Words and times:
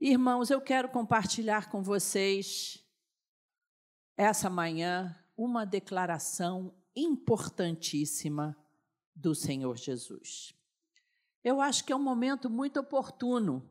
Irmãos, 0.00 0.50
eu 0.50 0.60
quero 0.60 0.88
compartilhar 0.88 1.70
com 1.70 1.82
vocês 1.82 2.84
essa 4.16 4.50
manhã 4.50 5.16
uma 5.36 5.64
declaração 5.64 6.74
importantíssima 6.96 8.56
do 9.14 9.34
Senhor 9.34 9.76
Jesus. 9.76 10.52
Eu 11.42 11.60
acho 11.60 11.84
que 11.84 11.92
é 11.92 11.96
um 11.96 12.02
momento 12.02 12.50
muito 12.50 12.80
oportuno, 12.80 13.70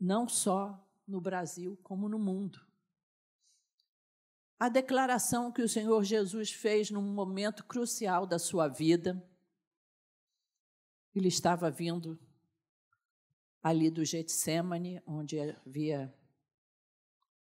não 0.00 0.26
só 0.26 0.82
no 1.06 1.20
Brasil, 1.20 1.78
como 1.82 2.08
no 2.08 2.18
mundo. 2.18 2.60
A 4.58 4.68
declaração 4.68 5.52
que 5.52 5.60
o 5.60 5.68
Senhor 5.68 6.02
Jesus 6.04 6.52
fez 6.52 6.90
num 6.90 7.02
momento 7.02 7.64
crucial 7.64 8.26
da 8.26 8.38
sua 8.38 8.66
vida, 8.66 9.22
ele 11.14 11.28
estava 11.28 11.70
vindo 11.70 12.18
ali 13.62 13.90
do 13.90 14.04
Getsemane, 14.04 15.00
onde 15.06 15.38
havia 15.38 16.12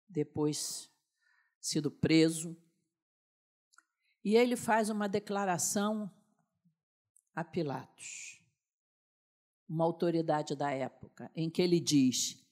depois 0.07 0.91
sido 1.59 1.91
preso. 1.91 2.57
E 4.23 4.35
ele 4.35 4.55
faz 4.55 4.89
uma 4.89 5.07
declaração 5.07 6.11
a 7.35 7.43
Pilatos, 7.43 8.41
uma 9.67 9.85
autoridade 9.85 10.55
da 10.55 10.71
época, 10.71 11.31
em 11.35 11.49
que 11.49 11.61
ele 11.61 11.79
diz: 11.79 12.43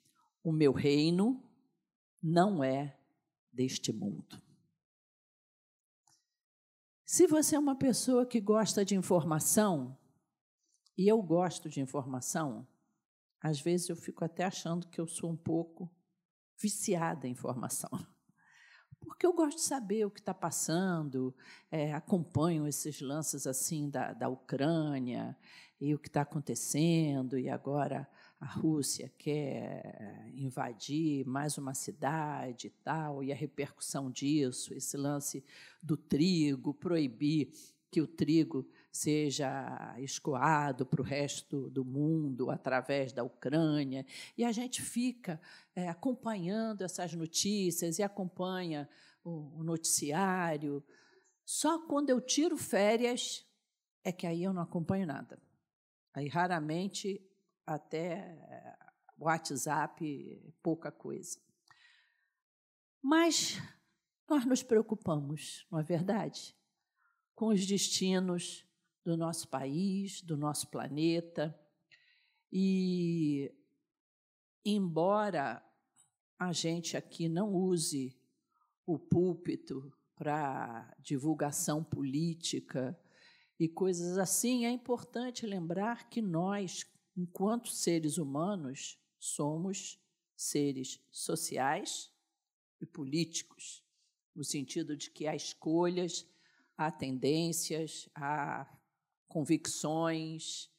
O 0.44 0.52
meu 0.52 0.72
reino 0.72 1.44
não 2.22 2.64
é 2.64 2.98
deste 3.52 3.92
mundo. 3.92 4.42
Se 7.04 7.26
você 7.26 7.56
é 7.56 7.60
uma 7.60 7.76
pessoa 7.76 8.26
que 8.26 8.40
gosta 8.40 8.84
de 8.84 8.96
informação, 8.96 9.98
e 10.98 11.08
eu 11.08 11.22
gosto 11.22 11.70
de 11.70 11.80
informação, 11.80 12.68
às 13.42 13.60
vezes 13.60 13.90
eu 13.90 13.96
fico 13.96 14.24
até 14.24 14.44
achando 14.44 14.88
que 14.88 15.00
eu 15.00 15.08
sou 15.08 15.32
um 15.32 15.38
pouco 15.38 15.90
viciada 16.60 17.28
em 17.28 17.32
informação. 17.32 17.90
Porque 19.00 19.26
eu 19.26 19.34
gosto 19.34 19.58
de 19.58 19.64
saber 19.64 20.06
o 20.06 20.12
que 20.12 20.20
está 20.20 20.34
passando, 20.34 21.36
é, 21.72 21.94
acompanho 21.94 22.68
esses 22.68 23.00
lances 23.00 23.46
assim 23.46 23.90
da, 23.90 24.12
da 24.12 24.28
Ucrânia 24.28 25.38
e 25.80 25.94
o 25.94 26.00
que 26.00 26.08
está 26.08 26.22
acontecendo, 26.22 27.38
e 27.38 27.48
agora 27.48 28.10
a 28.40 28.46
Rússia 28.46 29.12
quer 29.18 30.32
invadir 30.36 31.26
mais 31.26 31.58
uma 31.58 31.74
cidade 31.74 32.68
e 32.68 32.70
tal, 32.70 33.24
e 33.24 33.32
a 33.32 33.36
repercussão 33.36 34.12
disso, 34.12 34.74
esse 34.74 34.98
lance 34.98 35.44
do 35.82 35.96
trigo, 35.96 36.74
proibir 36.74 37.52
que 37.90 38.02
o 38.02 38.08
trigo 38.08 38.68
seja 38.98 39.96
escoado 40.00 40.86
para 40.86 41.02
o 41.02 41.06
resto 41.06 41.70
do 41.70 41.86
mundo 41.86 42.50
através 42.50 43.14
da 43.14 43.24
Ucrânia. 43.24 44.06
E 44.38 44.44
a 44.44 44.52
gente 44.52 44.82
fica 44.82 45.40
é, 45.76 45.88
acompanhando 45.88 46.84
essas 46.84 47.14
notícias 47.14 48.00
e 48.00 48.04
acompanha 48.04 48.90
o, 49.24 49.60
o 49.60 49.64
noticiário. 49.64 50.84
Só 51.46 51.80
quando 51.86 52.10
eu 52.10 52.20
tiro 52.20 52.58
férias 52.58 53.46
é 54.04 54.12
que 54.12 54.26
aí 54.26 54.44
eu 54.44 54.54
não 54.54 54.64
acompanho 54.64 55.06
nada. 55.06 55.42
Aí 56.14 56.28
raramente 56.28 57.22
até 57.66 58.36
WhatsApp, 59.18 60.54
pouca 60.64 60.92
coisa. 60.92 61.40
Mas 63.02 63.62
nós 64.28 64.46
nos 64.46 64.64
preocupamos, 64.64 65.68
não 65.72 65.80
é 65.80 65.84
verdade? 65.84 66.56
Com 67.36 67.48
os 67.48 67.66
destinos 67.66 68.67
do 69.08 69.16
nosso 69.16 69.48
país, 69.48 70.22
do 70.22 70.36
nosso 70.36 70.70
planeta. 70.70 71.58
E, 72.52 73.50
embora 74.66 75.64
a 76.38 76.52
gente 76.52 76.98
aqui 76.98 77.30
não 77.30 77.54
use 77.54 78.20
o 78.86 79.00
púlpito 79.00 79.94
para 80.14 80.94
divulgação 81.00 81.82
política 81.82 83.00
e 83.58 83.70
coisas 83.70 84.18
assim, 84.18 84.66
é 84.66 84.72
importante 84.72 85.46
lembrar 85.46 86.10
que 86.10 86.22
nós, 86.22 86.84
enquanto 87.16 87.70
seres 87.70 88.18
humanos, 88.18 89.00
somos 89.18 89.98
seres 90.36 91.00
sociais 91.10 92.12
e 92.82 92.86
políticos, 92.86 93.86
no 94.36 94.44
sentido 94.44 94.98
de 94.98 95.10
que 95.10 95.28
há 95.28 95.34
escolhas, 95.34 96.28
há 96.76 96.92
tendências, 96.92 98.10
há 98.14 98.77
convicções. 99.28 100.70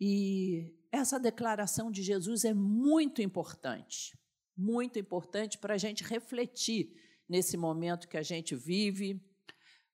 E 0.00 0.74
essa 0.90 1.18
declaração 1.18 1.90
de 1.90 2.02
Jesus 2.02 2.44
é 2.44 2.54
muito 2.54 3.22
importante, 3.22 4.18
muito 4.56 4.98
importante 4.98 5.58
para 5.58 5.74
a 5.74 5.78
gente 5.78 6.04
refletir 6.04 6.94
nesse 7.28 7.56
momento 7.56 8.08
que 8.08 8.16
a 8.16 8.22
gente 8.22 8.54
vive. 8.54 9.20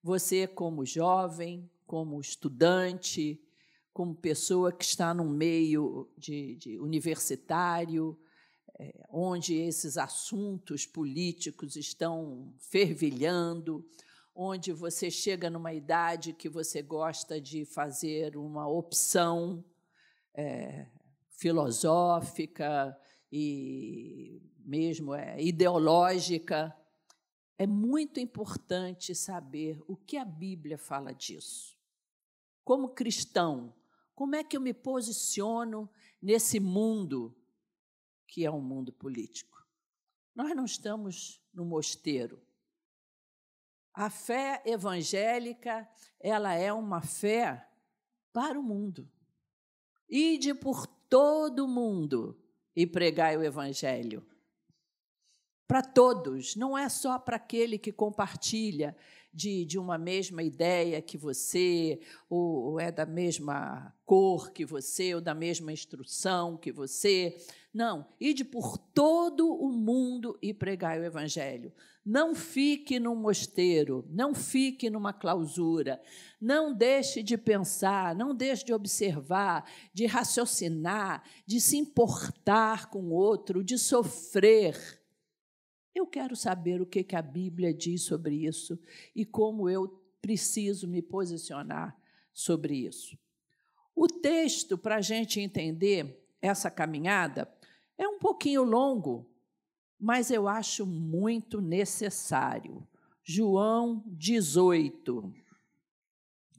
Você, 0.02 0.46
como 0.46 0.84
jovem, 0.84 1.70
como 1.86 2.20
estudante, 2.20 3.40
como 3.92 4.14
pessoa 4.14 4.72
que 4.72 4.84
está 4.84 5.12
no 5.12 5.24
meio 5.24 6.10
de, 6.16 6.56
de 6.56 6.78
universitário, 6.78 8.18
é, 8.78 9.06
onde 9.10 9.54
esses 9.54 9.98
assuntos 9.98 10.86
políticos 10.86 11.76
estão 11.76 12.54
fervilhando, 12.58 13.86
onde 14.34 14.72
você 14.72 15.10
chega 15.10 15.50
numa 15.50 15.72
idade 15.72 16.32
que 16.32 16.48
você 16.48 16.82
gosta 16.82 17.40
de 17.40 17.64
fazer 17.64 18.36
uma 18.36 18.68
opção 18.68 19.64
é, 20.34 20.86
filosófica 21.30 22.96
e 23.30 24.42
mesmo 24.64 25.14
é, 25.14 25.42
ideológica, 25.42 26.76
é 27.58 27.66
muito 27.66 28.18
importante 28.20 29.14
saber 29.14 29.78
o 29.86 29.96
que 29.96 30.16
a 30.16 30.24
Bíblia 30.24 30.78
fala 30.78 31.12
disso. 31.12 31.76
Como 32.64 32.94
cristão, 32.94 33.74
como 34.14 34.36
é 34.36 34.44
que 34.44 34.56
eu 34.56 34.60
me 34.60 34.72
posiciono 34.72 35.90
nesse 36.22 36.60
mundo 36.60 37.36
que 38.26 38.44
é 38.44 38.50
um 38.50 38.60
mundo 38.60 38.92
político? 38.92 39.66
Nós 40.34 40.54
não 40.54 40.64
estamos 40.64 41.42
no 41.52 41.64
mosteiro. 41.64 42.40
A 43.92 44.08
fé 44.08 44.62
evangélica, 44.64 45.88
ela 46.20 46.54
é 46.54 46.72
uma 46.72 47.00
fé 47.00 47.68
para 48.32 48.58
o 48.58 48.62
mundo. 48.62 49.10
Ide 50.08 50.54
por 50.54 50.86
todo 50.86 51.64
o 51.64 51.68
mundo 51.68 52.40
e 52.74 52.86
pregai 52.86 53.36
o 53.36 53.42
evangelho. 53.42 54.24
Para 55.70 55.82
todos, 55.82 56.56
não 56.56 56.76
é 56.76 56.88
só 56.88 57.16
para 57.16 57.36
aquele 57.36 57.78
que 57.78 57.92
compartilha 57.92 58.96
de, 59.32 59.64
de 59.64 59.78
uma 59.78 59.96
mesma 59.96 60.42
ideia 60.42 61.00
que 61.00 61.16
você, 61.16 62.00
ou, 62.28 62.72
ou 62.72 62.80
é 62.80 62.90
da 62.90 63.06
mesma 63.06 63.94
cor 64.04 64.50
que 64.50 64.64
você, 64.64 65.14
ou 65.14 65.20
da 65.20 65.32
mesma 65.32 65.72
instrução 65.72 66.56
que 66.56 66.72
você. 66.72 67.36
Não, 67.72 68.04
ide 68.20 68.44
por 68.44 68.78
todo 68.78 69.48
o 69.48 69.70
mundo 69.70 70.36
e 70.42 70.52
pregai 70.52 70.98
o 70.98 71.04
evangelho. 71.04 71.72
Não 72.04 72.34
fique 72.34 72.98
num 72.98 73.14
mosteiro, 73.14 74.04
não 74.10 74.34
fique 74.34 74.90
numa 74.90 75.12
clausura, 75.12 76.02
não 76.40 76.74
deixe 76.74 77.22
de 77.22 77.38
pensar, 77.38 78.12
não 78.16 78.34
deixe 78.34 78.64
de 78.64 78.74
observar, 78.74 79.70
de 79.94 80.04
raciocinar, 80.04 81.22
de 81.46 81.60
se 81.60 81.76
importar 81.76 82.90
com 82.90 83.04
o 83.04 83.12
outro, 83.12 83.62
de 83.62 83.78
sofrer. 83.78 84.99
Eu 86.00 86.06
quero 86.06 86.34
saber 86.34 86.80
o 86.80 86.86
que, 86.86 87.14
a 87.14 87.20
Bíblia 87.20 87.74
diz 87.74 88.04
sobre 88.04 88.46
isso 88.46 88.78
e 89.14 89.22
como 89.22 89.68
eu 89.68 89.86
preciso 90.22 90.88
me 90.88 91.02
posicionar 91.02 91.94
sobre 92.32 92.74
isso. 92.74 93.18
O 93.94 94.06
texto, 94.06 94.78
para 94.78 94.96
a 94.96 95.00
gente 95.02 95.38
entender 95.40 96.26
essa 96.40 96.70
caminhada, 96.70 97.52
é 97.98 98.08
um 98.08 98.18
pouquinho 98.18 98.62
longo, 98.62 99.30
mas 99.98 100.30
eu 100.30 100.48
acho 100.48 100.86
muito 100.86 101.60
necessário. 101.60 102.88
João 103.22 104.02
18. 104.06 105.34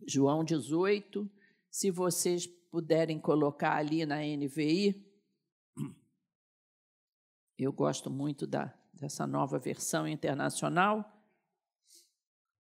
João 0.05 0.43
18, 0.43 1.27
se 1.67 1.89
vocês 1.89 2.45
puderem 2.45 3.19
colocar 3.19 3.75
ali 3.75 4.05
na 4.05 4.17
NVI. 4.17 5.03
Eu 7.57 7.73
gosto 7.73 8.11
muito 8.11 8.45
da, 8.45 8.71
dessa 9.01 9.25
nova 9.25 9.57
versão 9.57 10.07
internacional, 10.07 11.11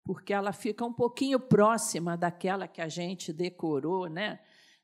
porque 0.05 0.33
ela 0.33 0.53
fica 0.53 0.85
um 0.85 0.93
pouquinho 0.93 1.41
próxima 1.41 2.17
daquela 2.17 2.69
que 2.69 2.81
a 2.81 2.89
gente 2.89 3.33
decorou 3.33 4.09
né, 4.09 4.39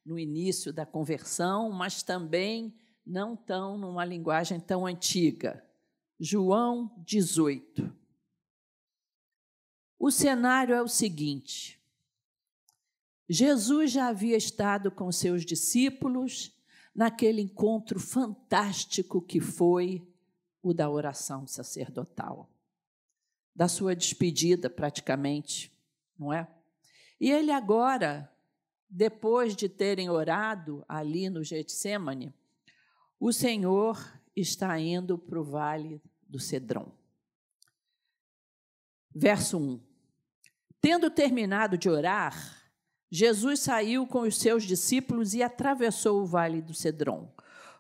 no 0.04 0.18
início 0.18 0.72
da 0.72 0.84
conversão, 0.84 1.70
mas 1.70 2.02
também 2.02 2.76
não 3.06 3.36
tão 3.36 3.78
numa 3.78 4.04
linguagem 4.04 4.58
tão 4.58 4.84
antiga. 4.84 5.64
João 6.18 6.92
18. 7.06 7.94
O 10.00 10.10
cenário 10.10 10.74
é 10.74 10.82
o 10.82 10.88
seguinte: 10.88 11.80
Jesus 13.28 13.92
já 13.92 14.08
havia 14.08 14.36
estado 14.36 14.90
com 14.90 15.12
seus 15.12 15.44
discípulos 15.44 16.52
naquele 16.92 17.40
encontro 17.40 18.00
fantástico 18.00 19.22
que 19.22 19.40
foi 19.40 20.04
o 20.66 20.74
da 20.74 20.90
oração 20.90 21.46
sacerdotal, 21.46 22.50
da 23.54 23.68
sua 23.68 23.94
despedida, 23.94 24.68
praticamente, 24.68 25.72
não 26.18 26.32
é? 26.32 26.48
E 27.20 27.30
ele 27.30 27.52
agora, 27.52 28.28
depois 28.90 29.54
de 29.54 29.68
terem 29.68 30.10
orado 30.10 30.84
ali 30.88 31.30
no 31.30 31.44
Getsemane, 31.44 32.34
o 33.20 33.32
Senhor 33.32 33.96
está 34.34 34.76
indo 34.76 35.16
para 35.16 35.40
o 35.40 35.44
vale 35.44 36.02
do 36.28 36.40
Cedrão. 36.40 36.92
Verso 39.14 39.58
1. 39.58 39.80
Tendo 40.80 41.08
terminado 41.10 41.78
de 41.78 41.88
orar, 41.88 42.60
Jesus 43.08 43.60
saiu 43.60 44.04
com 44.04 44.22
os 44.22 44.36
seus 44.36 44.64
discípulos 44.64 45.32
e 45.32 45.44
atravessou 45.44 46.22
o 46.22 46.26
vale 46.26 46.60
do 46.60 46.74
Cedron. 46.74 47.32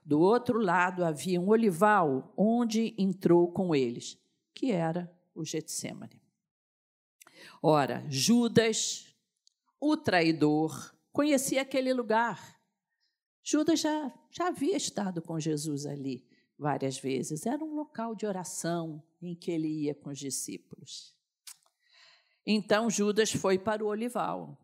Do 0.06 0.20
outro 0.20 0.60
lado 0.60 1.04
havia 1.04 1.40
um 1.40 1.48
olival, 1.48 2.32
onde 2.36 2.94
entrou 2.96 3.50
com 3.50 3.74
eles, 3.74 4.16
que 4.54 4.70
era 4.70 5.12
o 5.34 5.44
Getsemane. 5.44 6.22
Ora, 7.60 8.06
Judas, 8.08 9.12
o 9.80 9.96
traidor, 9.96 10.94
conhecia 11.12 11.62
aquele 11.62 11.92
lugar. 11.92 12.56
Judas 13.42 13.80
já, 13.80 14.14
já 14.30 14.46
havia 14.46 14.76
estado 14.76 15.20
com 15.20 15.40
Jesus 15.40 15.86
ali 15.86 16.24
várias 16.56 16.96
vezes. 16.96 17.44
Era 17.44 17.64
um 17.64 17.74
local 17.74 18.14
de 18.14 18.26
oração 18.26 19.02
em 19.20 19.34
que 19.34 19.50
ele 19.50 19.66
ia 19.66 19.94
com 19.96 20.10
os 20.10 20.18
discípulos. 20.20 21.16
Então 22.46 22.88
Judas 22.88 23.32
foi 23.32 23.58
para 23.58 23.84
o 23.84 23.88
olival 23.88 24.56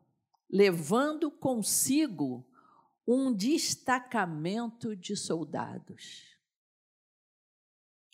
levando 0.53 1.31
consigo 1.31 2.47
um 3.07 3.33
destacamento 3.33 4.95
de 4.95 5.17
soldados 5.17 6.33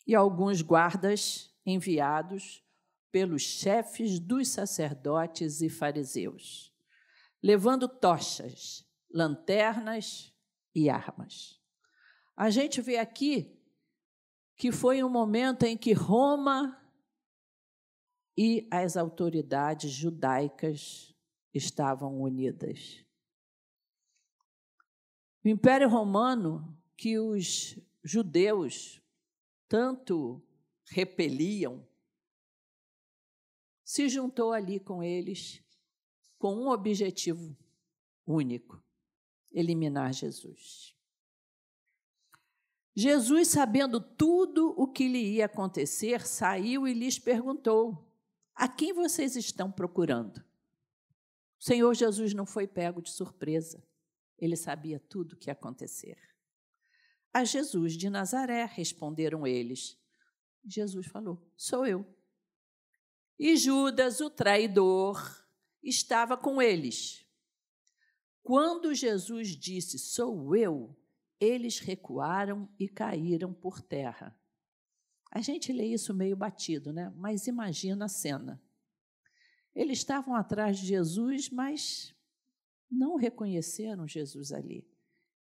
e 0.05 0.15
alguns 0.15 0.61
guardas 0.61 1.53
enviados 1.65 2.63
pelos 3.11 3.41
chefes 3.41 4.19
dos 4.19 4.47
sacerdotes 4.47 5.61
e 5.61 5.69
fariseus, 5.69 6.73
levando 7.41 7.87
tochas, 7.87 8.85
lanternas 9.11 10.33
e 10.73 10.89
armas. 10.89 11.59
A 12.35 12.49
gente 12.49 12.81
vê 12.81 12.97
aqui 12.97 13.55
que 14.55 14.71
foi 14.71 15.03
um 15.03 15.09
momento 15.09 15.63
em 15.63 15.77
que 15.77 15.93
Roma 15.93 16.75
e 18.37 18.67
as 18.71 18.97
autoridades 18.97 19.91
judaicas 19.91 21.13
estavam 21.53 22.21
unidas. 22.21 23.05
O 25.43 25.47
Império 25.47 25.87
Romano, 25.87 26.77
que 26.97 27.17
os 27.17 27.77
judeus 28.03 29.01
tanto 29.67 30.41
repeliam, 30.85 31.87
se 33.83 34.09
juntou 34.09 34.51
ali 34.51 34.79
com 34.79 35.01
eles 35.01 35.63
com 36.37 36.55
um 36.55 36.69
objetivo 36.69 37.55
único: 38.25 38.83
eliminar 39.51 40.13
Jesus. 40.13 40.95
Jesus, 42.95 43.47
sabendo 43.47 44.01
tudo 44.01 44.73
o 44.77 44.87
que 44.87 45.07
lhe 45.07 45.35
ia 45.35 45.45
acontecer, 45.45 46.25
saiu 46.27 46.87
e 46.87 46.93
lhes 46.93 47.17
perguntou: 47.17 48.11
A 48.53 48.67
quem 48.67 48.91
vocês 48.93 49.35
estão 49.35 49.71
procurando? 49.71 50.37
O 50.37 51.63
Senhor 51.63 51.93
Jesus 51.93 52.33
não 52.33 52.45
foi 52.45 52.67
pego 52.67 53.01
de 53.01 53.09
surpresa. 53.09 53.81
Ele 54.39 54.55
sabia 54.55 54.99
tudo 54.99 55.33
o 55.33 55.35
que 55.35 55.49
ia 55.49 55.53
acontecer. 55.53 56.17
A 57.33 57.43
Jesus 57.43 57.93
de 57.93 58.09
Nazaré 58.09 58.65
responderam 58.65 59.45
eles. 59.45 59.99
Jesus 60.65 61.07
falou: 61.07 61.45
Sou 61.55 61.85
eu. 61.85 62.05
E 63.37 63.55
Judas, 63.55 64.19
o 64.21 64.29
traidor, 64.29 65.45
estava 65.83 66.35
com 66.35 66.61
eles. 66.61 67.25
Quando 68.41 68.95
Jesus 68.95 69.49
disse: 69.49 69.99
Sou 69.99 70.55
eu, 70.55 70.97
eles 71.39 71.79
recuaram 71.79 72.67
e 72.79 72.87
caíram 72.87 73.53
por 73.53 73.81
terra. 73.81 74.35
A 75.31 75.41
gente 75.41 75.71
lê 75.71 75.85
isso 75.85 76.13
meio 76.13 76.35
batido, 76.35 76.91
né? 76.91 77.13
Mas 77.15 77.45
imagina 77.45 78.05
a 78.05 78.09
cena. 78.09 78.61
Eles 79.75 79.99
estavam 79.99 80.33
atrás 80.33 80.79
de 80.79 80.87
Jesus, 80.87 81.49
mas 81.49 82.15
não 82.89 83.15
reconheceram 83.15 84.07
Jesus 84.07 84.51
ali. 84.51 84.87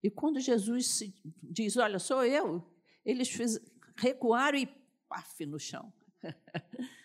E 0.02 0.10
quando 0.10 0.40
Jesus 0.40 1.00
diz: 1.42 1.76
Olha, 1.76 1.98
sou 1.98 2.24
eu, 2.24 2.64
eles 3.04 3.28
fiz, 3.28 3.58
recuaram 3.96 4.58
e 4.58 4.66
paf 5.08 5.44
no 5.46 5.58
chão. 5.58 5.92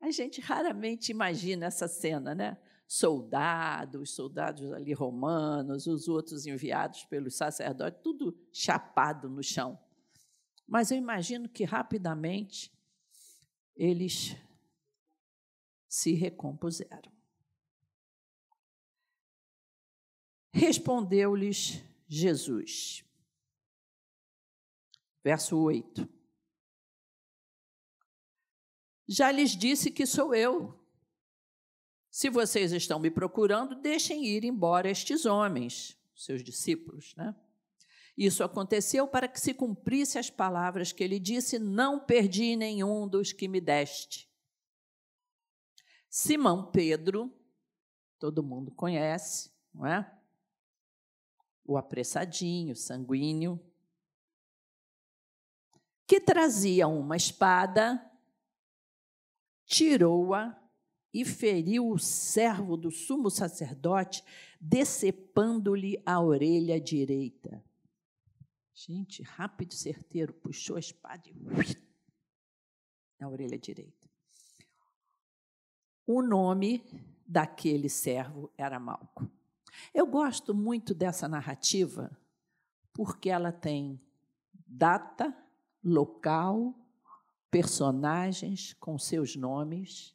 A 0.00 0.10
gente 0.10 0.40
raramente 0.40 1.10
imagina 1.10 1.66
essa 1.66 1.88
cena, 1.88 2.34
né? 2.34 2.58
Soldados, 2.86 4.14
soldados 4.14 4.70
ali 4.72 4.92
romanos, 4.92 5.86
os 5.86 6.08
outros 6.08 6.46
enviados 6.46 7.04
pelos 7.04 7.34
sacerdotes, 7.34 8.02
tudo 8.02 8.38
chapado 8.52 9.30
no 9.30 9.42
chão. 9.42 9.78
Mas 10.66 10.90
eu 10.90 10.98
imagino 10.98 11.48
que 11.48 11.64
rapidamente 11.64 12.70
eles 13.74 14.36
se 15.88 16.12
recompuseram. 16.12 17.13
Respondeu-lhes 20.54 21.82
Jesus. 22.06 23.04
Verso 25.20 25.58
8. 25.58 26.08
Já 29.08 29.32
lhes 29.32 29.50
disse 29.50 29.90
que 29.90 30.06
sou 30.06 30.32
eu. 30.32 30.80
Se 32.08 32.30
vocês 32.30 32.70
estão 32.70 33.00
me 33.00 33.10
procurando, 33.10 33.74
deixem 33.74 34.24
ir 34.24 34.44
embora 34.44 34.88
estes 34.88 35.26
homens, 35.26 35.98
seus 36.14 36.44
discípulos, 36.44 37.16
né? 37.16 37.34
Isso 38.16 38.44
aconteceu 38.44 39.08
para 39.08 39.26
que 39.26 39.40
se 39.40 39.52
cumprisse 39.52 40.20
as 40.20 40.30
palavras 40.30 40.92
que 40.92 41.02
ele 41.02 41.18
disse: 41.18 41.58
Não 41.58 41.98
perdi 41.98 42.54
nenhum 42.54 43.08
dos 43.08 43.32
que 43.32 43.48
me 43.48 43.60
deste. 43.60 44.30
Simão 46.08 46.70
Pedro, 46.70 47.36
todo 48.20 48.40
mundo 48.40 48.70
conhece, 48.70 49.50
não 49.74 49.84
é? 49.84 50.23
O 51.64 51.76
apressadinho, 51.76 52.76
sanguíneo, 52.76 53.58
que 56.06 56.20
trazia 56.20 56.86
uma 56.86 57.16
espada, 57.16 58.04
tirou-a 59.64 60.60
e 61.12 61.24
feriu 61.24 61.88
o 61.88 61.98
servo 61.98 62.76
do 62.76 62.90
sumo 62.90 63.30
sacerdote, 63.30 64.22
decepando-lhe 64.60 66.02
a 66.04 66.20
orelha 66.20 66.80
direita. 66.80 67.64
Gente, 68.74 69.22
rápido 69.22 69.72
e 69.72 69.76
certeiro, 69.76 70.34
puxou 70.34 70.76
a 70.76 70.80
espada 70.80 71.28
e 71.28 71.34
na 73.18 73.28
orelha 73.28 73.58
direita. 73.58 74.10
O 76.06 76.20
nome 76.20 76.84
daquele 77.26 77.88
servo 77.88 78.52
era 78.58 78.78
Malco. 78.78 79.30
Eu 79.92 80.06
gosto 80.06 80.54
muito 80.54 80.94
dessa 80.94 81.28
narrativa 81.28 82.16
porque 82.92 83.28
ela 83.28 83.52
tem 83.52 84.00
data, 84.66 85.36
local, 85.82 86.74
personagens 87.50 88.72
com 88.74 88.98
seus 88.98 89.36
nomes, 89.36 90.14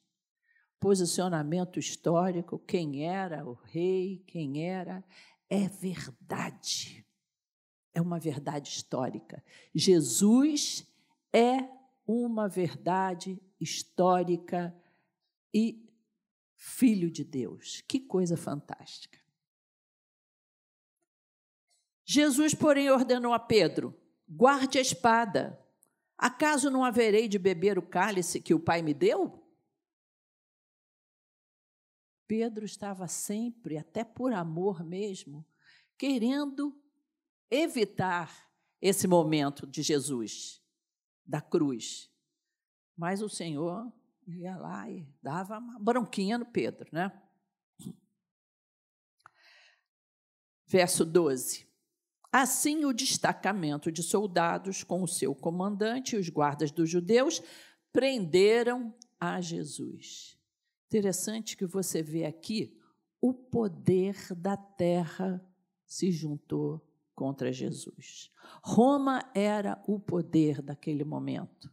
posicionamento 0.79 1.77
histórico, 1.77 2.57
quem 2.59 3.05
era 3.05 3.45
o 3.45 3.53
rei, 3.53 4.23
quem 4.25 4.65
era. 4.65 5.03
É 5.49 5.67
verdade. 5.67 7.05
É 7.93 8.01
uma 8.01 8.19
verdade 8.19 8.69
histórica. 8.69 9.43
Jesus 9.75 10.87
é 11.33 11.69
uma 12.07 12.47
verdade 12.47 13.41
histórica 13.59 14.75
e 15.53 15.85
filho 16.55 17.11
de 17.11 17.23
Deus. 17.23 17.83
Que 17.87 17.99
coisa 17.99 18.37
fantástica. 18.37 19.18
Jesus, 22.11 22.55
porém, 22.55 22.89
ordenou 22.89 23.33
a 23.33 23.39
Pedro: 23.39 23.95
guarde 24.27 24.79
a 24.79 24.81
espada. 24.81 25.63
Acaso 26.17 26.71
não 26.71 26.83
haverei 26.83 27.27
de 27.27 27.37
beber 27.37 27.77
o 27.77 27.83
cálice 27.83 28.41
que 28.41 28.51
o 28.51 28.59
Pai 28.59 28.81
me 28.81 28.95
deu? 28.95 29.47
Pedro 32.25 32.65
estava 32.65 33.07
sempre, 33.07 33.77
até 33.77 34.03
por 34.03 34.33
amor 34.33 34.83
mesmo, 34.83 35.45
querendo 35.99 36.75
evitar 37.47 38.51
esse 38.81 39.07
momento 39.07 39.67
de 39.67 39.83
Jesus, 39.83 40.63
da 41.23 41.39
cruz. 41.39 42.11
Mas 42.97 43.21
o 43.21 43.29
Senhor 43.29 43.93
ia 44.27 44.57
lá 44.57 44.89
e 44.89 45.07
dava 45.21 45.59
uma 45.59 45.77
bronquinha 45.77 46.39
no 46.39 46.45
Pedro, 46.47 46.89
né? 46.91 47.11
Verso 50.65 51.05
12. 51.05 51.68
Assim, 52.31 52.85
o 52.85 52.93
destacamento 52.93 53.91
de 53.91 54.03
soldados, 54.03 54.83
com 54.83 55.01
o 55.01 55.07
seu 55.07 55.33
comandante 55.33 56.15
e 56.15 56.19
os 56.19 56.29
guardas 56.29 56.71
dos 56.71 56.89
judeus, 56.89 57.41
prenderam 57.91 58.93
a 59.19 59.41
Jesus. 59.41 60.37
Interessante 60.87 61.57
que 61.57 61.65
você 61.65 62.01
vê 62.03 62.25
aqui 62.25 62.77
o 63.21 63.33
poder 63.33 64.15
da 64.35 64.55
terra 64.55 65.43
se 65.85 66.11
juntou 66.11 66.81
contra 67.15 67.51
Jesus. 67.51 68.31
Roma 68.63 69.29
era 69.35 69.81
o 69.87 69.99
poder 69.99 70.61
daquele 70.61 71.03
momento. 71.03 71.69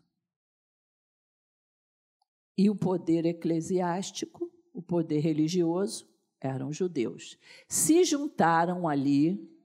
E 2.58 2.70
o 2.70 2.74
poder 2.74 3.26
eclesiástico, 3.26 4.50
o 4.72 4.82
poder 4.82 5.20
religioso, 5.20 6.08
eram 6.40 6.72
judeus. 6.72 7.38
Se 7.68 8.02
juntaram 8.04 8.88
ali 8.88 9.55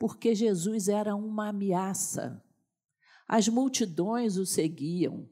porque 0.00 0.34
Jesus 0.34 0.88
era 0.88 1.14
uma 1.14 1.50
ameaça. 1.50 2.42
As 3.28 3.48
multidões 3.48 4.38
o 4.38 4.46
seguiam. 4.46 5.28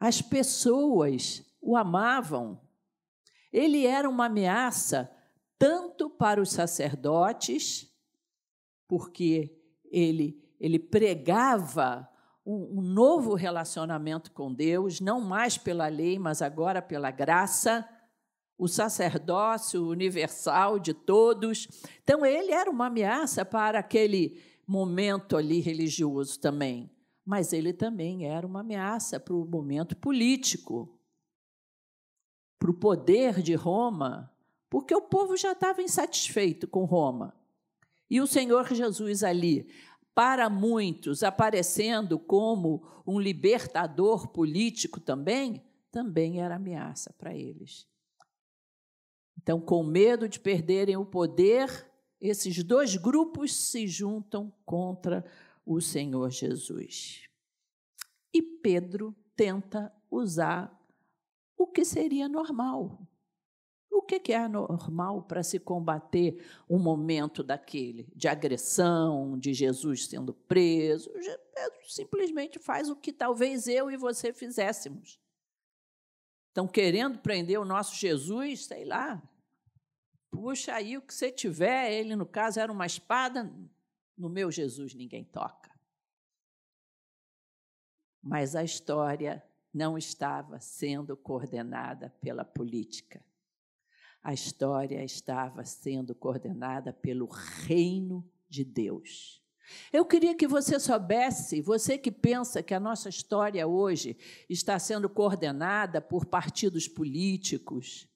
As 0.00 0.20
pessoas 0.20 1.48
o 1.60 1.76
amavam. 1.76 2.60
Ele 3.52 3.86
era 3.86 4.10
uma 4.10 4.26
ameaça 4.26 5.08
tanto 5.56 6.10
para 6.10 6.42
os 6.42 6.50
sacerdotes, 6.50 7.88
porque 8.88 9.56
ele, 9.92 10.44
ele 10.58 10.80
pregava 10.80 12.10
um, 12.44 12.80
um 12.80 12.82
novo 12.82 13.34
relacionamento 13.34 14.32
com 14.32 14.52
Deus, 14.52 15.00
não 15.00 15.20
mais 15.20 15.56
pela 15.56 15.86
lei, 15.86 16.18
mas 16.18 16.42
agora 16.42 16.82
pela 16.82 17.12
graça, 17.12 17.88
o 18.58 18.68
sacerdócio 18.68 19.86
universal 19.86 20.78
de 20.78 20.94
todos. 20.94 21.68
Então, 22.02 22.24
ele 22.24 22.52
era 22.52 22.70
uma 22.70 22.86
ameaça 22.86 23.44
para 23.44 23.78
aquele 23.78 24.40
momento 24.66 25.36
ali 25.36 25.60
religioso 25.60 26.38
também, 26.40 26.90
mas 27.24 27.52
ele 27.52 27.72
também 27.72 28.26
era 28.26 28.46
uma 28.46 28.60
ameaça 28.60 29.18
para 29.18 29.34
o 29.34 29.44
momento 29.44 29.96
político, 29.96 30.98
para 32.58 32.70
o 32.70 32.74
poder 32.74 33.42
de 33.42 33.54
Roma, 33.54 34.32
porque 34.70 34.94
o 34.94 35.02
povo 35.02 35.36
já 35.36 35.52
estava 35.52 35.82
insatisfeito 35.82 36.66
com 36.66 36.84
Roma. 36.84 37.34
E 38.08 38.20
o 38.20 38.26
Senhor 38.26 38.72
Jesus 38.72 39.24
ali, 39.24 39.68
para 40.14 40.48
muitos, 40.48 41.22
aparecendo 41.22 42.18
como 42.18 42.82
um 43.06 43.18
libertador 43.18 44.28
político 44.28 45.00
também, 45.00 45.62
também 45.90 46.40
era 46.40 46.56
ameaça 46.56 47.12
para 47.18 47.34
eles. 47.34 47.86
Então, 49.36 49.60
com 49.60 49.82
medo 49.82 50.28
de 50.28 50.38
perderem 50.38 50.96
o 50.96 51.04
poder, 51.04 51.90
esses 52.20 52.62
dois 52.62 52.96
grupos 52.96 53.54
se 53.54 53.86
juntam 53.86 54.52
contra 54.64 55.24
o 55.66 55.80
Senhor 55.80 56.30
Jesus. 56.30 57.28
E 58.32 58.40
Pedro 58.40 59.14
tenta 59.34 59.92
usar 60.10 60.78
o 61.56 61.66
que 61.66 61.84
seria 61.84 62.28
normal, 62.28 63.06
o 63.90 64.02
que 64.02 64.32
é 64.32 64.48
normal 64.48 65.22
para 65.22 65.42
se 65.42 65.58
combater 65.58 66.44
um 66.68 66.78
momento 66.78 67.42
daquele, 67.42 68.08
de 68.14 68.26
agressão, 68.26 69.38
de 69.38 69.52
Jesus 69.54 70.06
sendo 70.06 70.32
preso? 70.32 71.10
Pedro 71.10 71.78
simplesmente 71.88 72.58
faz 72.58 72.88
o 72.88 72.96
que 72.96 73.12
talvez 73.12 73.68
eu 73.68 73.90
e 73.90 73.96
você 73.96 74.32
fizéssemos. 74.32 75.21
Estão 76.52 76.68
querendo 76.68 77.18
prender 77.18 77.58
o 77.58 77.64
nosso 77.64 77.96
Jesus, 77.96 78.66
sei 78.66 78.84
lá. 78.84 79.20
Puxa 80.30 80.74
aí 80.74 80.96
o 80.96 81.02
que 81.02 81.12
você 81.12 81.32
tiver, 81.32 81.92
ele 81.92 82.14
no 82.14 82.26
caso 82.26 82.60
era 82.60 82.70
uma 82.70 82.86
espada, 82.86 83.50
no 84.16 84.28
meu 84.28 84.50
Jesus 84.50 84.94
ninguém 84.94 85.24
toca. 85.24 85.70
Mas 88.22 88.54
a 88.54 88.62
história 88.62 89.42
não 89.74 89.98
estava 89.98 90.60
sendo 90.60 91.16
coordenada 91.16 92.10
pela 92.20 92.44
política 92.44 93.24
a 94.22 94.32
história 94.32 95.02
estava 95.02 95.64
sendo 95.64 96.14
coordenada 96.14 96.92
pelo 96.92 97.26
reino 97.26 98.24
de 98.48 98.64
Deus. 98.64 99.41
Eu 99.92 100.04
queria 100.04 100.34
que 100.34 100.46
você 100.46 100.78
soubesse, 100.78 101.60
você 101.60 101.96
que 101.98 102.10
pensa 102.10 102.62
que 102.62 102.74
a 102.74 102.80
nossa 102.80 103.08
história 103.08 103.66
hoje 103.66 104.16
está 104.48 104.78
sendo 104.78 105.08
coordenada 105.08 106.00
por 106.00 106.26
partidos 106.26 106.88
políticos, 106.88 108.08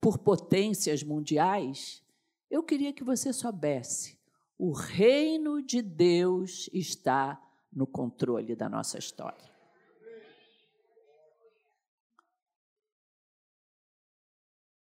por 0.00 0.18
potências 0.18 1.02
mundiais, 1.02 2.02
eu 2.50 2.62
queria 2.62 2.92
que 2.92 3.04
você 3.04 3.32
soubesse, 3.32 4.18
o 4.56 4.72
reino 4.72 5.62
de 5.62 5.82
Deus 5.82 6.68
está 6.72 7.40
no 7.72 7.86
controle 7.86 8.56
da 8.56 8.68
nossa 8.68 8.98
história. 8.98 9.48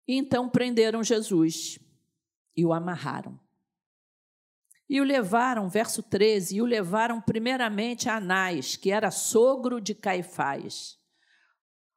Então 0.08 0.48
prenderam 0.48 1.04
Jesus 1.04 1.78
e 2.56 2.66
o 2.66 2.72
amarraram. 2.72 3.38
E 4.90 5.02
o 5.02 5.04
levaram, 5.04 5.68
verso 5.70 6.02
13, 6.02 6.56
e 6.56 6.62
o 6.62 6.66
levaram 6.66 7.22
primeiramente 7.22 8.08
a 8.08 8.18
Anás, 8.18 8.76
que 8.76 8.90
era 8.90 9.12
sogro 9.12 9.82
de 9.82 9.94
Caifás, 9.94 10.98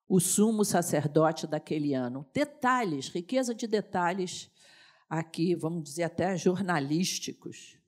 o 0.08 0.18
sumo 0.18 0.64
sacerdote 0.64 1.46
daquele 1.46 1.94
ano. 1.94 2.28
Detalhes, 2.34 3.08
riqueza 3.08 3.54
de 3.54 3.68
detalhes 3.68 4.50
aqui, 5.08 5.54
vamos 5.54 5.84
dizer 5.84 6.02
até 6.02 6.36
jornalísticos. 6.36 7.78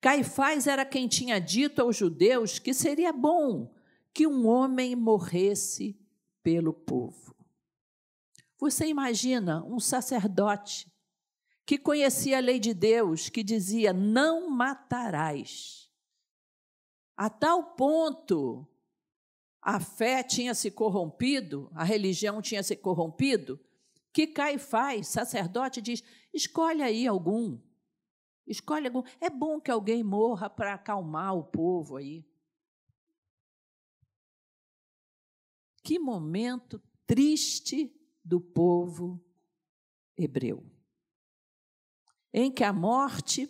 Caifás 0.00 0.68
era 0.68 0.84
quem 0.84 1.08
tinha 1.08 1.40
dito 1.40 1.82
aos 1.82 1.96
judeus 1.96 2.60
que 2.60 2.72
seria 2.72 3.12
bom 3.12 3.74
que 4.14 4.26
um 4.26 4.46
homem 4.46 4.94
morresse 4.94 5.98
pelo 6.42 6.72
povo. 6.72 7.34
Você 8.60 8.86
imagina 8.86 9.64
um 9.64 9.78
sacerdote 9.78 10.90
que 11.68 11.76
conhecia 11.76 12.38
a 12.38 12.40
lei 12.40 12.58
de 12.58 12.72
Deus, 12.72 13.28
que 13.28 13.44
dizia: 13.44 13.92
não 13.92 14.48
matarás. 14.48 15.92
A 17.14 17.28
tal 17.28 17.74
ponto 17.74 18.66
a 19.60 19.78
fé 19.78 20.22
tinha 20.22 20.54
se 20.54 20.70
corrompido, 20.70 21.70
a 21.74 21.84
religião 21.84 22.40
tinha 22.40 22.62
se 22.62 22.74
corrompido, 22.74 23.60
que 24.14 24.28
Caifás, 24.28 25.08
sacerdote, 25.08 25.82
diz: 25.82 26.02
escolhe 26.32 26.80
aí 26.82 27.06
algum. 27.06 27.60
Escolhe 28.46 28.86
algum. 28.86 29.02
É 29.20 29.28
bom 29.28 29.60
que 29.60 29.70
alguém 29.70 30.02
morra 30.02 30.48
para 30.48 30.72
acalmar 30.72 31.36
o 31.36 31.44
povo 31.44 31.98
aí. 31.98 32.24
Que 35.82 35.98
momento 35.98 36.80
triste 37.06 37.94
do 38.24 38.40
povo 38.40 39.22
hebreu, 40.16 40.64
em 42.32 42.50
que 42.50 42.64
a 42.64 42.72
morte 42.72 43.48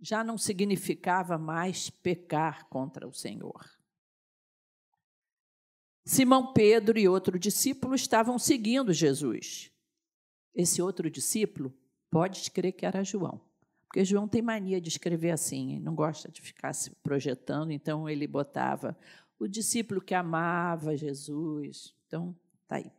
já 0.00 0.22
não 0.22 0.36
significava 0.36 1.38
mais 1.38 1.90
pecar 1.90 2.68
contra 2.68 3.06
o 3.06 3.12
Senhor. 3.12 3.64
Simão 6.04 6.52
Pedro 6.52 6.98
e 6.98 7.08
outro 7.08 7.38
discípulo 7.38 7.94
estavam 7.94 8.38
seguindo 8.38 8.92
Jesus. 8.92 9.72
Esse 10.54 10.80
outro 10.80 11.10
discípulo, 11.10 11.74
pode 12.10 12.50
crer 12.50 12.72
que 12.72 12.86
era 12.86 13.02
João, 13.02 13.40
porque 13.86 14.04
João 14.04 14.28
tem 14.28 14.40
mania 14.40 14.80
de 14.80 14.88
escrever 14.88 15.32
assim, 15.32 15.80
não 15.80 15.94
gosta 15.94 16.30
de 16.30 16.40
ficar 16.40 16.72
se 16.72 16.90
projetando, 17.02 17.72
então 17.72 18.08
ele 18.08 18.26
botava 18.26 18.96
o 19.38 19.46
discípulo 19.46 20.00
que 20.00 20.14
amava 20.14 20.96
Jesus. 20.96 21.94
Então, 22.06 22.34
tá 22.68 22.76
aí. 22.76 22.90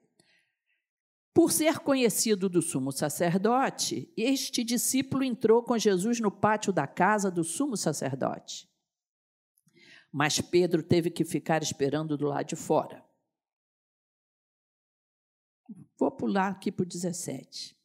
Por 1.37 1.51
ser 1.51 1.77
conhecido 1.77 2.49
do 2.49 2.63
sumo 2.63 2.91
sacerdote, 2.91 4.11
este 4.17 4.63
discípulo 4.63 5.23
entrou 5.23 5.61
com 5.61 5.77
Jesus 5.77 6.19
no 6.19 6.31
pátio 6.31 6.73
da 6.73 6.87
casa 6.87 7.29
do 7.29 7.43
sumo 7.43 7.77
sacerdote. 7.77 8.67
Mas 10.11 10.41
Pedro 10.41 10.81
teve 10.81 11.11
que 11.11 11.23
ficar 11.23 11.61
esperando 11.61 12.17
do 12.17 12.25
lado 12.25 12.47
de 12.47 12.55
fora. 12.55 13.07
Vou 15.95 16.09
pular 16.09 16.47
aqui 16.47 16.71
para 16.71 16.81
o 16.81 16.87
17. 16.87 17.77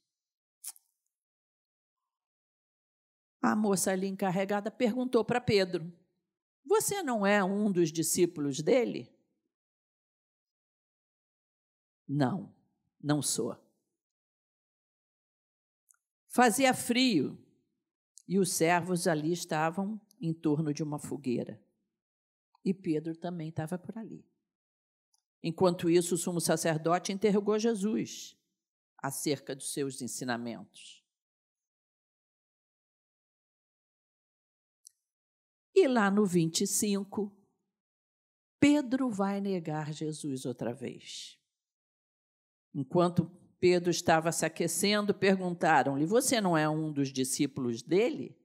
A 3.42 3.54
moça 3.54 3.92
ali 3.92 4.06
encarregada 4.06 4.70
perguntou 4.70 5.22
para 5.26 5.42
Pedro: 5.42 5.92
Você 6.64 7.02
não 7.02 7.26
é 7.26 7.44
um 7.44 7.70
dos 7.70 7.92
discípulos 7.92 8.62
dele? 8.62 9.14
Não 12.08 12.61
não 13.02 13.20
sou. 13.20 13.56
Fazia 16.28 16.72
frio 16.72 17.38
e 18.26 18.38
os 18.38 18.52
servos 18.52 19.06
ali 19.06 19.32
estavam 19.32 20.00
em 20.20 20.32
torno 20.32 20.72
de 20.72 20.82
uma 20.82 20.98
fogueira. 20.98 21.62
E 22.64 22.72
Pedro 22.72 23.16
também 23.16 23.48
estava 23.48 23.78
por 23.78 23.98
ali. 23.98 24.24
Enquanto 25.42 25.90
isso, 25.90 26.14
o 26.14 26.18
sumo 26.18 26.40
sacerdote 26.40 27.12
interrogou 27.12 27.58
Jesus 27.58 28.36
acerca 28.96 29.56
dos 29.56 29.72
seus 29.72 30.00
ensinamentos. 30.00 31.02
E 35.74 35.88
lá 35.88 36.10
no 36.10 36.24
25, 36.24 37.34
Pedro 38.60 39.10
vai 39.10 39.40
negar 39.40 39.92
Jesus 39.92 40.44
outra 40.44 40.72
vez. 40.72 41.41
Enquanto 42.74 43.30
Pedro 43.60 43.90
estava 43.90 44.32
se 44.32 44.44
aquecendo, 44.44 45.14
perguntaram-lhe: 45.14 46.06
Você 46.06 46.40
não 46.40 46.56
é 46.56 46.68
um 46.68 46.90
dos 46.92 47.12
discípulos 47.12 47.82
dele? 47.82 48.36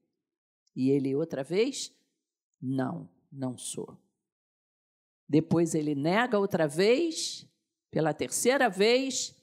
E 0.75 0.91
ele, 0.91 1.15
outra 1.15 1.43
vez, 1.43 1.91
não, 2.61 3.09
não 3.31 3.57
sou. 3.57 3.97
Depois 5.27 5.73
ele 5.73 5.95
nega 5.95 6.37
outra 6.37 6.67
vez, 6.67 7.47
pela 7.89 8.13
terceira 8.13 8.69
vez, 8.69 9.35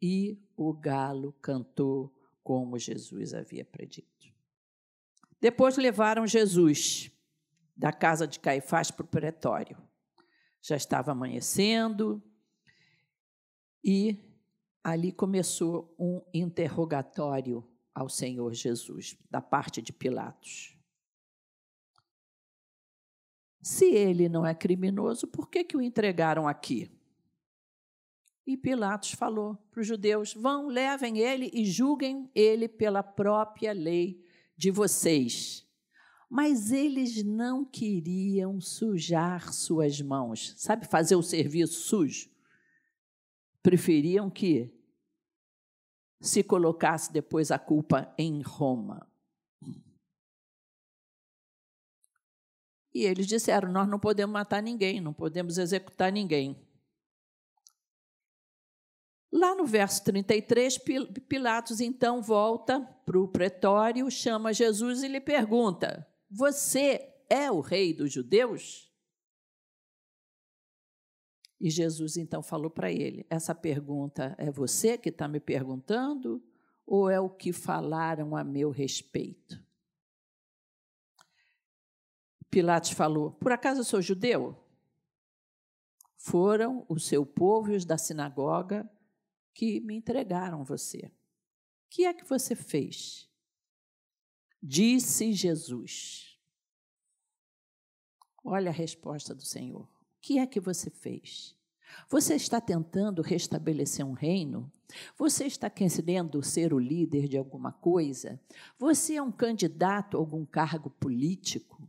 e 0.00 0.38
o 0.56 0.72
galo 0.72 1.32
cantou 1.40 2.14
como 2.42 2.78
Jesus 2.78 3.34
havia 3.34 3.64
predito. 3.64 4.32
Depois 5.40 5.76
levaram 5.76 6.26
Jesus 6.26 7.10
da 7.76 7.92
casa 7.92 8.26
de 8.26 8.38
Caifás 8.38 8.90
para 8.90 9.04
o 9.04 9.08
pretório. 9.08 9.76
Já 10.62 10.76
estava 10.76 11.12
amanhecendo 11.12 12.22
e 13.86 14.18
ali 14.82 15.12
começou 15.12 15.94
um 15.96 16.20
interrogatório 16.34 17.64
ao 17.94 18.08
Senhor 18.08 18.52
Jesus, 18.52 19.16
da 19.30 19.40
parte 19.40 19.80
de 19.80 19.92
Pilatos. 19.92 20.76
Se 23.62 23.86
ele 23.86 24.28
não 24.28 24.44
é 24.44 24.54
criminoso, 24.54 25.28
por 25.28 25.48
que, 25.48 25.62
que 25.62 25.76
o 25.76 25.80
entregaram 25.80 26.48
aqui? 26.48 26.90
E 28.44 28.56
Pilatos 28.56 29.12
falou 29.12 29.56
para 29.70 29.80
os 29.80 29.86
judeus: 29.86 30.34
vão, 30.34 30.66
levem 30.66 31.18
ele 31.18 31.48
e 31.54 31.64
julguem 31.64 32.28
ele 32.34 32.68
pela 32.68 33.04
própria 33.04 33.72
lei 33.72 34.24
de 34.56 34.72
vocês. 34.72 35.64
Mas 36.28 36.72
eles 36.72 37.22
não 37.22 37.64
queriam 37.64 38.60
sujar 38.60 39.52
suas 39.52 40.00
mãos, 40.00 40.54
sabe, 40.56 40.86
fazer 40.86 41.14
o 41.14 41.22
serviço 41.22 41.80
sujo. 41.82 42.35
Preferiam 43.66 44.30
que 44.30 44.72
se 46.20 46.44
colocasse 46.44 47.12
depois 47.12 47.50
a 47.50 47.58
culpa 47.58 48.14
em 48.16 48.40
Roma. 48.40 49.04
E 52.94 53.02
eles 53.02 53.26
disseram: 53.26 53.72
Nós 53.72 53.88
não 53.88 53.98
podemos 53.98 54.32
matar 54.32 54.62
ninguém, 54.62 55.00
não 55.00 55.12
podemos 55.12 55.58
executar 55.58 56.12
ninguém. 56.12 56.64
Lá 59.32 59.56
no 59.56 59.66
verso 59.66 60.04
33, 60.04 60.78
Pilatos 61.28 61.80
então 61.80 62.22
volta 62.22 62.80
para 63.04 63.18
o 63.18 63.26
pretório, 63.26 64.08
chama 64.08 64.52
Jesus 64.52 65.02
e 65.02 65.08
lhe 65.08 65.20
pergunta: 65.20 66.06
Você 66.30 67.12
é 67.28 67.50
o 67.50 67.58
rei 67.58 67.92
dos 67.92 68.12
judeus? 68.12 68.95
E 71.60 71.70
Jesus 71.70 72.16
então 72.16 72.42
falou 72.42 72.70
para 72.70 72.90
ele: 72.90 73.26
Essa 73.30 73.54
pergunta 73.54 74.34
é 74.38 74.50
você 74.50 74.98
que 74.98 75.08
está 75.08 75.26
me 75.26 75.40
perguntando 75.40 76.42
ou 76.86 77.10
é 77.10 77.18
o 77.18 77.30
que 77.30 77.52
falaram 77.52 78.36
a 78.36 78.44
meu 78.44 78.70
respeito? 78.70 79.64
Pilatos 82.50 82.90
falou: 82.90 83.32
Por 83.32 83.52
acaso 83.52 83.80
eu 83.80 83.84
sou 83.84 84.02
judeu? 84.02 84.62
Foram 86.16 86.84
o 86.88 86.98
seu 86.98 87.24
povo 87.24 87.72
e 87.72 87.76
os 87.76 87.84
da 87.84 87.96
sinagoga 87.96 88.88
que 89.54 89.80
me 89.80 89.94
entregaram 89.94 90.64
você. 90.64 91.06
O 91.06 91.88
que 91.88 92.04
é 92.04 92.12
que 92.12 92.24
você 92.24 92.54
fez? 92.54 93.30
Disse 94.62 95.32
Jesus. 95.32 96.38
Olha 98.44 98.70
a 98.70 98.74
resposta 98.74 99.34
do 99.34 99.44
Senhor. 99.44 99.82
O 99.82 99.90
que 100.20 100.38
é 100.38 100.46
que 100.46 100.60
você 100.60 100.90
fez? 100.90 101.55
Você 102.08 102.34
está 102.34 102.60
tentando 102.60 103.22
restabelecer 103.22 104.04
um 104.06 104.12
reino? 104.12 104.70
Você 105.18 105.46
está 105.46 105.68
querendo 105.68 106.42
ser 106.42 106.72
o 106.72 106.78
líder 106.78 107.28
de 107.28 107.36
alguma 107.36 107.72
coisa? 107.72 108.40
Você 108.78 109.14
é 109.14 109.22
um 109.22 109.32
candidato 109.32 110.16
a 110.16 110.20
algum 110.20 110.44
cargo 110.44 110.90
político? 110.90 111.88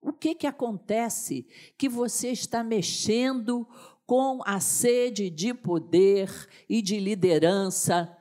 O 0.00 0.12
que, 0.12 0.34
que 0.34 0.46
acontece 0.46 1.46
que 1.76 1.88
você 1.88 2.30
está 2.30 2.64
mexendo 2.64 3.66
com 4.10 4.40
a 4.44 4.58
sede 4.58 5.30
de 5.30 5.54
poder 5.54 6.28
e 6.68 6.82
de 6.82 6.98
liderança, 6.98 8.12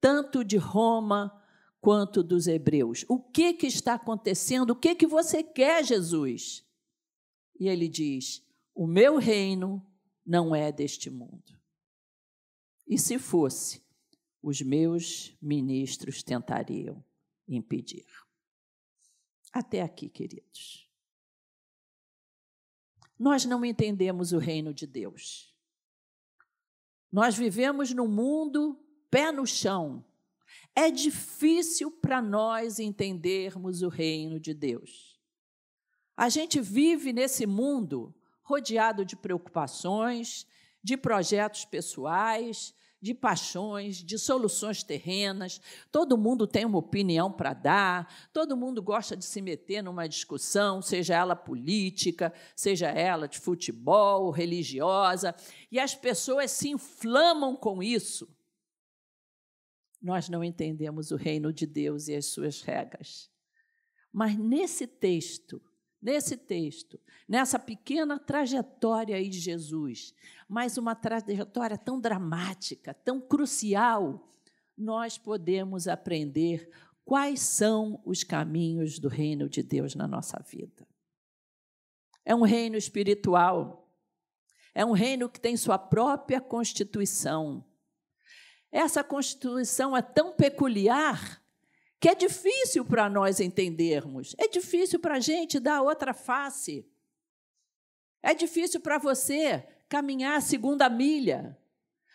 tanto 0.00 0.42
de 0.42 0.56
Roma 0.56 1.32
quanto 1.80 2.24
dos 2.24 2.48
hebreus. 2.48 3.04
O 3.08 3.20
que, 3.20 3.52
que 3.52 3.68
está 3.68 3.94
acontecendo? 3.94 4.70
O 4.70 4.74
que, 4.74 4.96
que 4.96 5.06
você 5.06 5.44
quer, 5.44 5.84
Jesus? 5.84 6.64
E 7.60 7.68
ele 7.68 7.86
diz: 7.86 8.44
O 8.80 8.86
meu 8.86 9.18
reino 9.18 9.84
não 10.24 10.54
é 10.54 10.72
deste 10.72 11.10
mundo. 11.10 11.60
E 12.86 12.98
se 12.98 13.18
fosse, 13.18 13.84
os 14.42 14.62
meus 14.62 15.36
ministros 15.42 16.22
tentariam 16.22 17.04
impedir. 17.46 18.06
Até 19.52 19.82
aqui, 19.82 20.08
queridos 20.08 20.90
nós 23.20 23.44
não 23.44 23.62
entendemos 23.62 24.32
o 24.32 24.38
reino 24.38 24.72
de 24.72 24.86
Deus. 24.86 25.54
Nós 27.12 27.36
vivemos 27.36 27.92
num 27.92 28.08
mundo 28.08 28.82
pé 29.10 29.30
no 29.30 29.46
chão. 29.46 30.02
É 30.74 30.90
difícil 30.90 31.90
para 31.90 32.22
nós 32.22 32.78
entendermos 32.78 33.82
o 33.82 33.90
reino 33.90 34.40
de 34.40 34.54
Deus. 34.54 35.20
A 36.16 36.30
gente 36.30 36.62
vive 36.62 37.12
nesse 37.12 37.46
mundo 37.46 38.14
rodeado 38.50 39.04
de 39.04 39.14
preocupações, 39.14 40.44
de 40.82 40.96
projetos 40.96 41.64
pessoais, 41.64 42.74
de 43.00 43.14
paixões, 43.14 43.98
de 43.98 44.18
soluções 44.18 44.82
terrenas. 44.82 45.60
Todo 45.92 46.18
mundo 46.18 46.48
tem 46.48 46.64
uma 46.64 46.78
opinião 46.78 47.30
para 47.30 47.54
dar, 47.54 48.28
todo 48.32 48.56
mundo 48.56 48.82
gosta 48.82 49.16
de 49.16 49.24
se 49.24 49.40
meter 49.40 49.82
numa 49.82 50.08
discussão, 50.08 50.82
seja 50.82 51.14
ela 51.14 51.36
política, 51.36 52.32
seja 52.56 52.88
ela 52.88 53.28
de 53.28 53.38
futebol, 53.38 54.30
religiosa, 54.32 55.32
e 55.70 55.78
as 55.78 55.94
pessoas 55.94 56.50
se 56.50 56.70
inflamam 56.70 57.54
com 57.54 57.80
isso. 57.80 58.28
Nós 60.02 60.28
não 60.28 60.42
entendemos 60.42 61.12
o 61.12 61.16
reino 61.16 61.52
de 61.52 61.66
Deus 61.66 62.08
e 62.08 62.16
as 62.16 62.26
suas 62.26 62.62
regras. 62.62 63.30
Mas 64.12 64.36
nesse 64.36 64.88
texto, 64.88 65.62
nesse 66.00 66.36
texto, 66.36 66.98
nessa 67.28 67.58
pequena 67.58 68.18
trajetória 68.18 69.16
aí 69.16 69.28
de 69.28 69.38
Jesus, 69.38 70.14
mas 70.48 70.78
uma 70.78 70.94
trajetória 70.94 71.76
tão 71.76 72.00
dramática, 72.00 72.94
tão 72.94 73.20
crucial, 73.20 74.28
nós 74.76 75.18
podemos 75.18 75.86
aprender 75.86 76.70
quais 77.04 77.40
são 77.40 78.00
os 78.04 78.24
caminhos 78.24 78.98
do 78.98 79.08
reino 79.08 79.48
de 79.48 79.62
Deus 79.62 79.94
na 79.94 80.06
nossa 80.06 80.42
vida. 80.42 80.86
É 82.24 82.34
um 82.34 82.42
reino 82.42 82.76
espiritual, 82.76 83.90
é 84.74 84.84
um 84.84 84.92
reino 84.92 85.28
que 85.28 85.40
tem 85.40 85.56
sua 85.56 85.78
própria 85.78 86.40
constituição. 86.40 87.64
Essa 88.70 89.02
constituição 89.02 89.96
é 89.96 90.00
tão 90.00 90.32
peculiar 90.32 91.39
que 92.00 92.08
é 92.08 92.14
difícil 92.14 92.82
para 92.82 93.10
nós 93.10 93.40
entendermos, 93.40 94.34
é 94.38 94.48
difícil 94.48 94.98
para 94.98 95.16
a 95.16 95.20
gente 95.20 95.60
dar 95.60 95.82
outra 95.82 96.14
face. 96.14 96.90
É 98.22 98.34
difícil 98.34 98.80
para 98.80 98.96
você 98.96 99.62
caminhar 99.86 100.38
a 100.38 100.40
segunda 100.40 100.88
milha. 100.88 101.58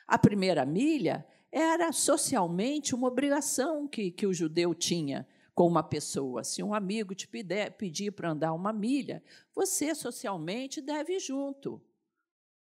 A 0.07 0.17
primeira 0.17 0.65
milha 0.65 1.25
era 1.51 1.91
socialmente 1.91 2.95
uma 2.95 3.07
obrigação 3.07 3.87
que, 3.87 4.09
que 4.09 4.25
o 4.25 4.33
judeu 4.33 4.73
tinha 4.73 5.27
com 5.53 5.67
uma 5.67 5.83
pessoa. 5.83 6.43
Se 6.43 6.63
um 6.63 6.73
amigo 6.73 7.13
te 7.13 7.27
pedir, 7.27 7.71
pedir 7.73 8.11
para 8.11 8.31
andar 8.31 8.53
uma 8.53 8.73
milha, 8.73 9.23
você 9.53 9.93
socialmente 9.93 10.81
deve 10.81 11.13
ir 11.13 11.19
junto. 11.19 11.79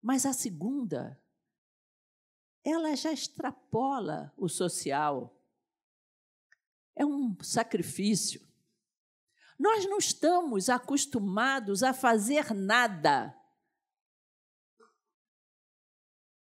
Mas 0.01 0.25
a 0.25 0.33
segunda, 0.33 1.20
ela 2.64 2.94
já 2.94 3.12
extrapola 3.12 4.33
o 4.37 4.49
social 4.49 5.39
é 7.00 7.06
um 7.06 7.34
sacrifício. 7.42 8.46
Nós 9.58 9.86
não 9.86 9.96
estamos 9.96 10.68
acostumados 10.68 11.82
a 11.82 11.94
fazer 11.94 12.52
nada 12.52 13.34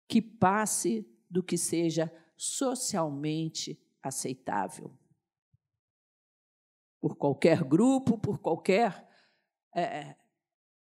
que 0.09 0.23
passe 0.23 1.05
do 1.29 1.43
que 1.43 1.59
seja 1.59 2.13
socialmente 2.37 3.77
aceitável. 4.01 4.97
Por 7.01 7.17
qualquer 7.17 7.65
grupo, 7.65 8.17
por 8.17 8.39
qualquer 8.39 9.09
é, 9.75 10.15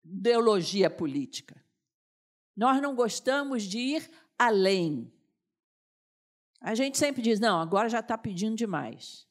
ideologia 0.04 0.90
política. 0.90 1.64
Nós 2.54 2.82
não 2.82 2.94
gostamos 2.96 3.64
de 3.64 3.80
ir 3.80 4.12
além. 4.38 5.10
A 6.60 6.76
gente 6.76 6.98
sempre 6.98 7.22
diz: 7.22 7.40
não, 7.40 7.62
agora 7.62 7.88
já 7.88 8.02
está 8.02 8.18
pedindo 8.18 8.58
demais. 8.58 9.26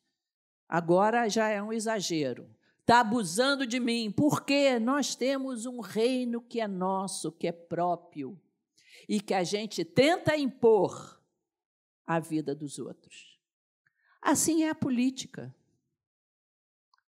Agora 0.73 1.29
já 1.29 1.49
é 1.49 1.63
um 1.63 1.71
exagero. 1.71 2.49
está 2.81 3.01
abusando 3.01 3.67
de 3.67 3.79
mim, 3.79 4.11
porque 4.11 4.79
nós 4.79 5.15
temos 5.15 5.67
um 5.67 5.81
reino 5.81 6.41
que 6.41 6.63
é 6.63 6.67
nosso, 6.67 7.31
que 7.31 7.47
é 7.47 7.53
próprio, 7.53 8.41
e 9.07 9.21
que 9.21 9.35
a 9.35 9.45
gente 9.45 9.85
tenta 9.85 10.35
impor 10.35 11.23
à 12.07 12.19
vida 12.19 12.55
dos 12.55 12.79
outros. 12.79 13.39
Assim 14.23 14.63
é 14.63 14.71
a 14.71 14.75
política. 14.75 15.55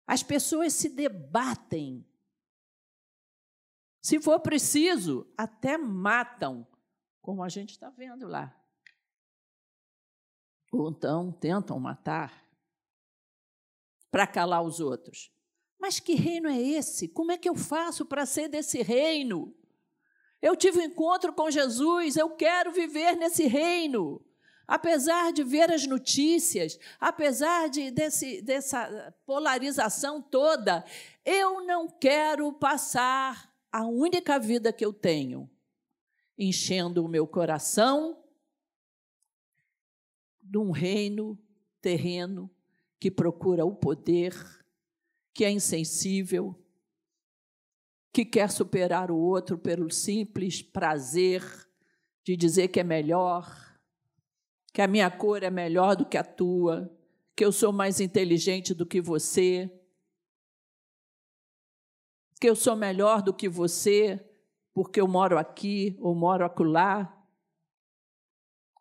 As 0.08 0.24
pessoas 0.24 0.72
se 0.72 0.88
debatem. 0.88 2.08
Se 4.02 4.22
for 4.22 4.40
preciso, 4.40 5.30
até 5.38 5.78
matam, 5.78 6.66
como 7.22 7.44
a 7.44 7.50
gente 7.50 7.72
está 7.72 7.90
vendo 7.90 8.26
lá. 8.26 8.58
Ou 10.72 10.92
então 10.92 11.30
tentam 11.34 11.78
matar 11.78 12.49
para 14.12 14.28
calar 14.28 14.62
os 14.62 14.80
outros. 14.80 15.32
Mas 15.80 16.00
que 16.00 16.16
reino 16.16 16.50
é 16.50 16.60
esse? 16.60 17.08
Como 17.08 17.32
é 17.32 17.38
que 17.38 17.48
eu 17.50 17.56
faço 17.56 18.06
para 18.06 18.26
ser 18.26 18.50
desse 18.50 18.82
reino? 18.82 19.56
Eu 20.42 20.56
tive 20.56 20.80
um 20.80 20.84
encontro 20.84 21.34
com 21.34 21.50
Jesus, 21.50 22.18
eu 22.18 22.30
quero 22.32 22.72
viver 22.72 23.16
nesse 23.16 23.46
reino. 23.48 24.24
Apesar 24.68 25.34
de 25.34 25.44
ver 25.44 25.72
as 25.72 25.88
notícias, 25.88 26.78
apesar 27.00 27.70
de 27.70 27.90
desse, 27.90 28.42
dessa 28.42 29.14
polarização 29.26 30.22
toda, 30.22 30.86
eu 31.26 31.66
não 31.66 31.90
quero 31.90 32.54
passar 32.54 33.52
a 33.72 33.86
única 33.86 34.38
vida 34.40 34.72
que 34.72 34.86
eu 34.86 34.94
tenho 34.94 35.50
enchendo 36.40 37.04
o 37.04 37.10
meu 37.10 37.28
coração 37.28 38.24
de 40.42 40.58
um 40.58 40.72
reino 40.72 41.38
terreno 41.82 42.50
que 43.00 43.10
procura 43.10 43.66
o 43.66 43.74
poder, 43.74 44.34
que 45.34 45.46
é 45.46 45.52
insensível, 45.52 46.56
que 48.12 48.26
quer 48.26 48.52
superar 48.52 49.10
o 49.10 49.18
outro 49.18 49.58
pelo 49.58 49.90
simples 49.90 50.62
prazer 50.62 51.42
de 52.24 52.36
dizer 52.36 52.68
que 52.68 52.80
é 52.80 52.84
melhor, 52.84 53.48
que 54.74 54.82
a 54.82 54.88
minha 54.88 55.10
cor 55.10 55.44
é 55.44 55.50
melhor 55.50 55.96
do 55.96 56.06
que 56.06 56.18
a 56.18 56.24
tua, 56.24 56.92
que 57.36 57.46
eu 57.46 57.52
sou 57.52 57.72
mais 57.72 58.00
inteligente 58.02 58.74
do 58.74 58.86
que 58.86 59.00
você, 59.00 59.72
que 62.40 62.50
eu 62.50 62.56
sou 62.56 62.76
melhor 62.76 63.22
do 63.22 63.34
que 63.34 63.48
você, 63.48 64.20
porque 64.74 65.00
eu 65.00 65.08
moro 65.08 65.38
aqui 65.38 65.96
ou 66.00 66.14
moro 66.14 66.46
acolá. 66.46 67.16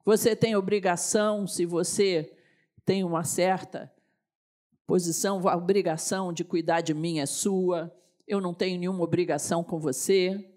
Você 0.04 0.34
tem 0.34 0.56
obrigação, 0.56 1.46
se 1.46 1.64
você 1.66 2.36
tem 2.84 3.04
uma 3.04 3.24
certa 3.24 3.92
posição, 4.88 5.46
a 5.46 5.54
obrigação 5.54 6.32
de 6.32 6.42
cuidar 6.42 6.80
de 6.80 6.94
mim 6.94 7.18
é 7.18 7.26
sua, 7.26 7.94
eu 8.26 8.40
não 8.40 8.54
tenho 8.54 8.80
nenhuma 8.80 9.04
obrigação 9.04 9.62
com 9.62 9.78
você. 9.78 10.50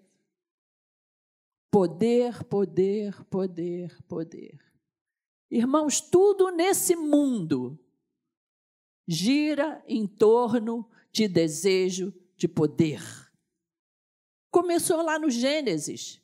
Poder, 1.70 2.42
poder, 2.44 3.22
poder, 3.24 4.02
poder. 4.04 4.58
Irmãos, 5.50 6.00
tudo 6.00 6.50
nesse 6.50 6.96
mundo 6.96 7.78
gira 9.06 9.84
em 9.86 10.06
torno 10.06 10.88
de 11.12 11.28
desejo 11.28 12.10
de 12.34 12.48
poder. 12.48 13.02
Começou 14.50 15.02
lá 15.02 15.18
no 15.18 15.28
Gênesis. 15.28 16.22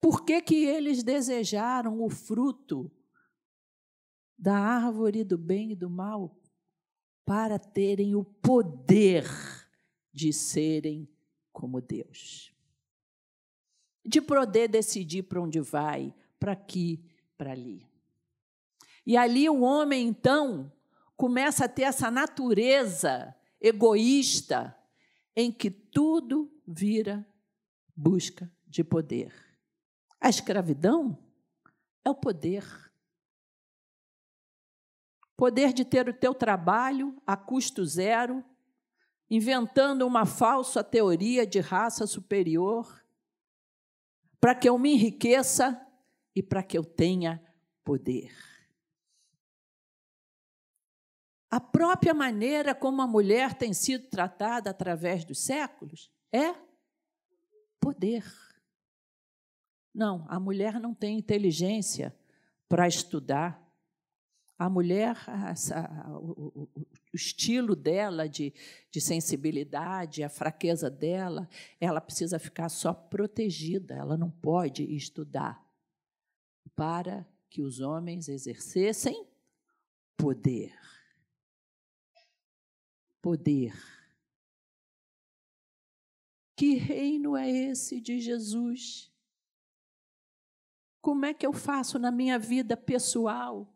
Por 0.00 0.24
que, 0.24 0.40
que 0.40 0.64
eles 0.64 1.02
desejaram 1.02 2.02
o 2.02 2.08
fruto 2.08 2.90
da 4.42 4.58
árvore 4.58 5.22
do 5.22 5.38
bem 5.38 5.70
e 5.70 5.76
do 5.76 5.88
mal 5.88 6.36
para 7.24 7.60
terem 7.60 8.16
o 8.16 8.24
poder 8.24 9.24
de 10.12 10.32
serem 10.32 11.08
como 11.52 11.80
Deus. 11.80 12.52
De 14.04 14.20
poder 14.20 14.66
decidir 14.66 15.22
para 15.22 15.40
onde 15.40 15.60
vai, 15.60 16.12
para 16.40 16.50
aqui, 16.50 17.08
para 17.38 17.52
ali. 17.52 17.86
E 19.06 19.16
ali 19.16 19.48
o 19.48 19.60
homem, 19.60 20.08
então, 20.08 20.72
começa 21.16 21.66
a 21.66 21.68
ter 21.68 21.82
essa 21.82 22.10
natureza 22.10 23.32
egoísta 23.60 24.76
em 25.36 25.52
que 25.52 25.70
tudo 25.70 26.52
vira 26.66 27.24
busca 27.94 28.52
de 28.66 28.82
poder. 28.82 29.32
A 30.20 30.28
escravidão 30.28 31.16
é 32.04 32.10
o 32.10 32.14
poder 32.16 32.91
poder 35.42 35.72
de 35.72 35.84
ter 35.84 36.08
o 36.08 36.14
teu 36.14 36.32
trabalho 36.32 37.20
a 37.26 37.36
custo 37.36 37.84
zero, 37.84 38.44
inventando 39.28 40.06
uma 40.06 40.24
falsa 40.24 40.84
teoria 40.84 41.44
de 41.44 41.58
raça 41.58 42.06
superior, 42.06 43.04
para 44.40 44.54
que 44.54 44.68
eu 44.68 44.78
me 44.78 44.92
enriqueça 44.94 45.84
e 46.32 46.40
para 46.44 46.62
que 46.62 46.78
eu 46.78 46.84
tenha 46.84 47.42
poder. 47.82 48.32
A 51.50 51.58
própria 51.58 52.14
maneira 52.14 52.72
como 52.72 53.02
a 53.02 53.06
mulher 53.08 53.52
tem 53.52 53.74
sido 53.74 54.08
tratada 54.08 54.70
através 54.70 55.24
dos 55.24 55.40
séculos 55.40 56.08
é 56.30 56.54
poder. 57.80 58.24
Não, 59.92 60.24
a 60.28 60.38
mulher 60.38 60.78
não 60.78 60.94
tem 60.94 61.18
inteligência 61.18 62.16
para 62.68 62.86
estudar, 62.86 63.60
a 64.64 64.70
mulher, 64.70 65.16
o, 66.20 66.62
o, 66.62 66.86
estilo 67.12 67.74
dela 67.74 68.28
de, 68.28 68.54
de 68.92 69.00
sensibilidade, 69.00 70.22
a 70.22 70.28
fraqueza 70.28 70.88
dela, 70.88 71.48
ela 71.80 72.00
precisa 72.00 72.38
ficar 72.38 72.68
só 72.68 72.94
protegida, 72.94 73.94
ela 73.94 74.16
não 74.16 74.30
pode 74.30 74.84
estudar 74.84 75.60
para 76.76 77.26
que 77.50 77.60
os 77.60 77.80
homens 77.80 78.28
exercessem 78.28 79.26
poder. 80.16 80.72
Poder. 83.20 83.74
Que 86.56 86.74
reino 86.74 87.36
é 87.36 87.50
esse 87.50 88.00
de 88.00 88.20
Jesus? 88.20 89.12
Como 91.00 91.24
é 91.24 91.34
que 91.34 91.44
eu 91.44 91.52
faço 91.52 91.98
na 91.98 92.12
minha 92.12 92.38
vida 92.38 92.76
pessoal? 92.76 93.71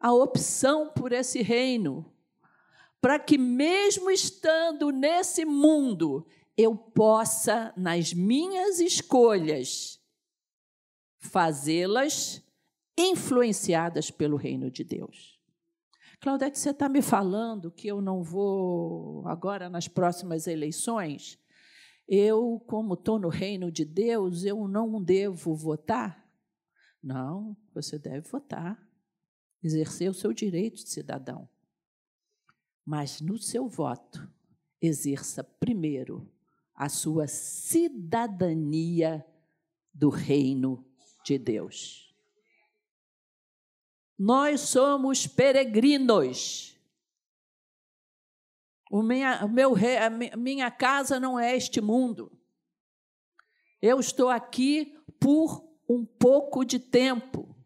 A 0.00 0.12
opção 0.12 0.90
por 0.90 1.12
esse 1.12 1.42
reino, 1.42 2.12
para 3.00 3.18
que, 3.18 3.36
mesmo 3.36 4.10
estando 4.10 4.90
nesse 4.90 5.44
mundo, 5.44 6.26
eu 6.56 6.76
possa, 6.76 7.72
nas 7.76 8.12
minhas 8.12 8.80
escolhas, 8.80 10.00
fazê-las 11.18 12.42
influenciadas 12.96 14.10
pelo 14.10 14.36
reino 14.36 14.70
de 14.70 14.82
Deus. 14.82 15.38
Claudete, 16.20 16.58
você 16.58 16.70
está 16.70 16.88
me 16.88 17.00
falando 17.00 17.70
que 17.70 17.86
eu 17.86 18.00
não 18.00 18.22
vou, 18.22 19.26
agora 19.28 19.68
nas 19.68 19.86
próximas 19.86 20.48
eleições, 20.48 21.38
eu, 22.08 22.60
como 22.66 22.94
estou 22.94 23.18
no 23.18 23.28
reino 23.28 23.70
de 23.70 23.84
Deus, 23.84 24.44
eu 24.44 24.66
não 24.66 25.00
devo 25.02 25.54
votar? 25.54 26.26
Não, 27.00 27.56
você 27.72 27.98
deve 27.98 28.28
votar 28.28 28.87
exercer 29.62 30.10
o 30.10 30.14
seu 30.14 30.32
direito 30.32 30.76
de 30.76 30.88
cidadão. 30.88 31.48
Mas 32.84 33.20
no 33.20 33.38
seu 33.38 33.68
voto, 33.68 34.28
exerça 34.80 35.42
primeiro 35.42 36.30
a 36.74 36.88
sua 36.88 37.26
cidadania 37.26 39.24
do 39.92 40.08
reino 40.08 40.84
de 41.24 41.36
Deus. 41.36 42.14
Nós 44.18 44.60
somos 44.62 45.26
peregrinos. 45.26 46.76
O 48.90 49.02
minha, 49.02 49.46
meu, 49.46 49.74
a 49.74 50.36
minha 50.36 50.70
casa 50.70 51.20
não 51.20 51.38
é 51.38 51.56
este 51.56 51.80
mundo. 51.80 52.32
Eu 53.82 54.00
estou 54.00 54.28
aqui 54.28 54.96
por 55.20 55.68
um 55.88 56.04
pouco 56.04 56.64
de 56.64 56.78
tempo. 56.78 57.57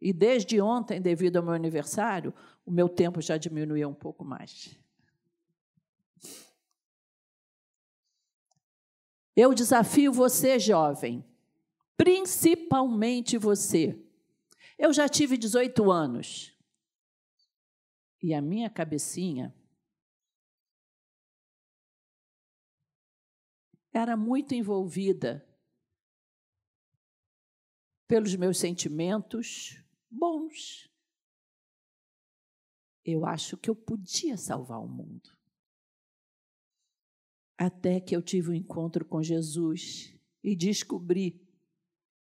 E 0.00 0.12
desde 0.12 0.60
ontem, 0.60 1.00
devido 1.00 1.36
ao 1.36 1.42
meu 1.42 1.52
aniversário, 1.52 2.32
o 2.64 2.70
meu 2.70 2.88
tempo 2.88 3.20
já 3.20 3.36
diminuiu 3.36 3.88
um 3.88 3.94
pouco 3.94 4.24
mais. 4.24 4.78
Eu 9.36 9.54
desafio 9.54 10.12
você, 10.12 10.58
jovem, 10.58 11.24
principalmente 11.96 13.36
você. 13.36 13.98
Eu 14.78 14.92
já 14.92 15.08
tive 15.08 15.36
18 15.36 15.90
anos. 15.90 16.56
E 18.22 18.34
a 18.34 18.40
minha 18.40 18.70
cabecinha 18.70 19.54
era 23.92 24.16
muito 24.16 24.54
envolvida 24.54 25.46
pelos 28.06 28.34
meus 28.34 28.58
sentimentos, 28.58 29.82
bons. 30.10 30.90
eu 33.04 33.24
acho 33.24 33.56
que 33.56 33.70
eu 33.70 33.74
podia 33.74 34.36
salvar 34.36 34.80
o 34.80 34.88
mundo. 34.88 35.30
Até 37.56 38.00
que 38.00 38.14
eu 38.14 38.22
tive 38.22 38.50
um 38.50 38.54
encontro 38.54 39.04
com 39.04 39.22
Jesus 39.22 40.14
e 40.42 40.54
descobri 40.56 41.46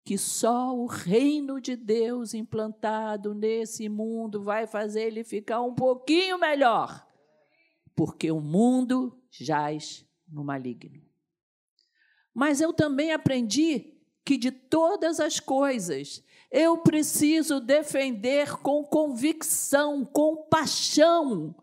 que 0.05 0.16
só 0.16 0.75
o 0.75 0.87
reino 0.87 1.61
de 1.61 1.77
Deus 1.77 2.33
implantado 2.33 3.35
nesse 3.35 3.88
mundo 3.88 4.42
vai 4.42 4.66
fazer 4.66 5.03
ele 5.03 5.25
ficar 5.25 5.61
um 5.62 5.75
pouquinho 5.75 6.38
melhor, 6.38 7.07
porque 7.94 8.31
o 8.31 8.40
mundo 8.40 9.20
jaz 9.31 10.07
no 10.29 10.44
maligno. 10.44 11.03
Mas 12.33 12.61
eu 12.61 12.72
também 12.72 13.12
aprendi 13.12 13.94
que 14.25 14.37
de 14.37 14.51
todas 14.51 15.18
as 15.20 15.40
coisas 15.40 16.22
eu 16.51 16.79
preciso 16.79 17.61
defender 17.61 18.57
com 18.59 18.85
convicção, 18.85 20.05
com 20.05 20.37
paixão, 20.49 21.55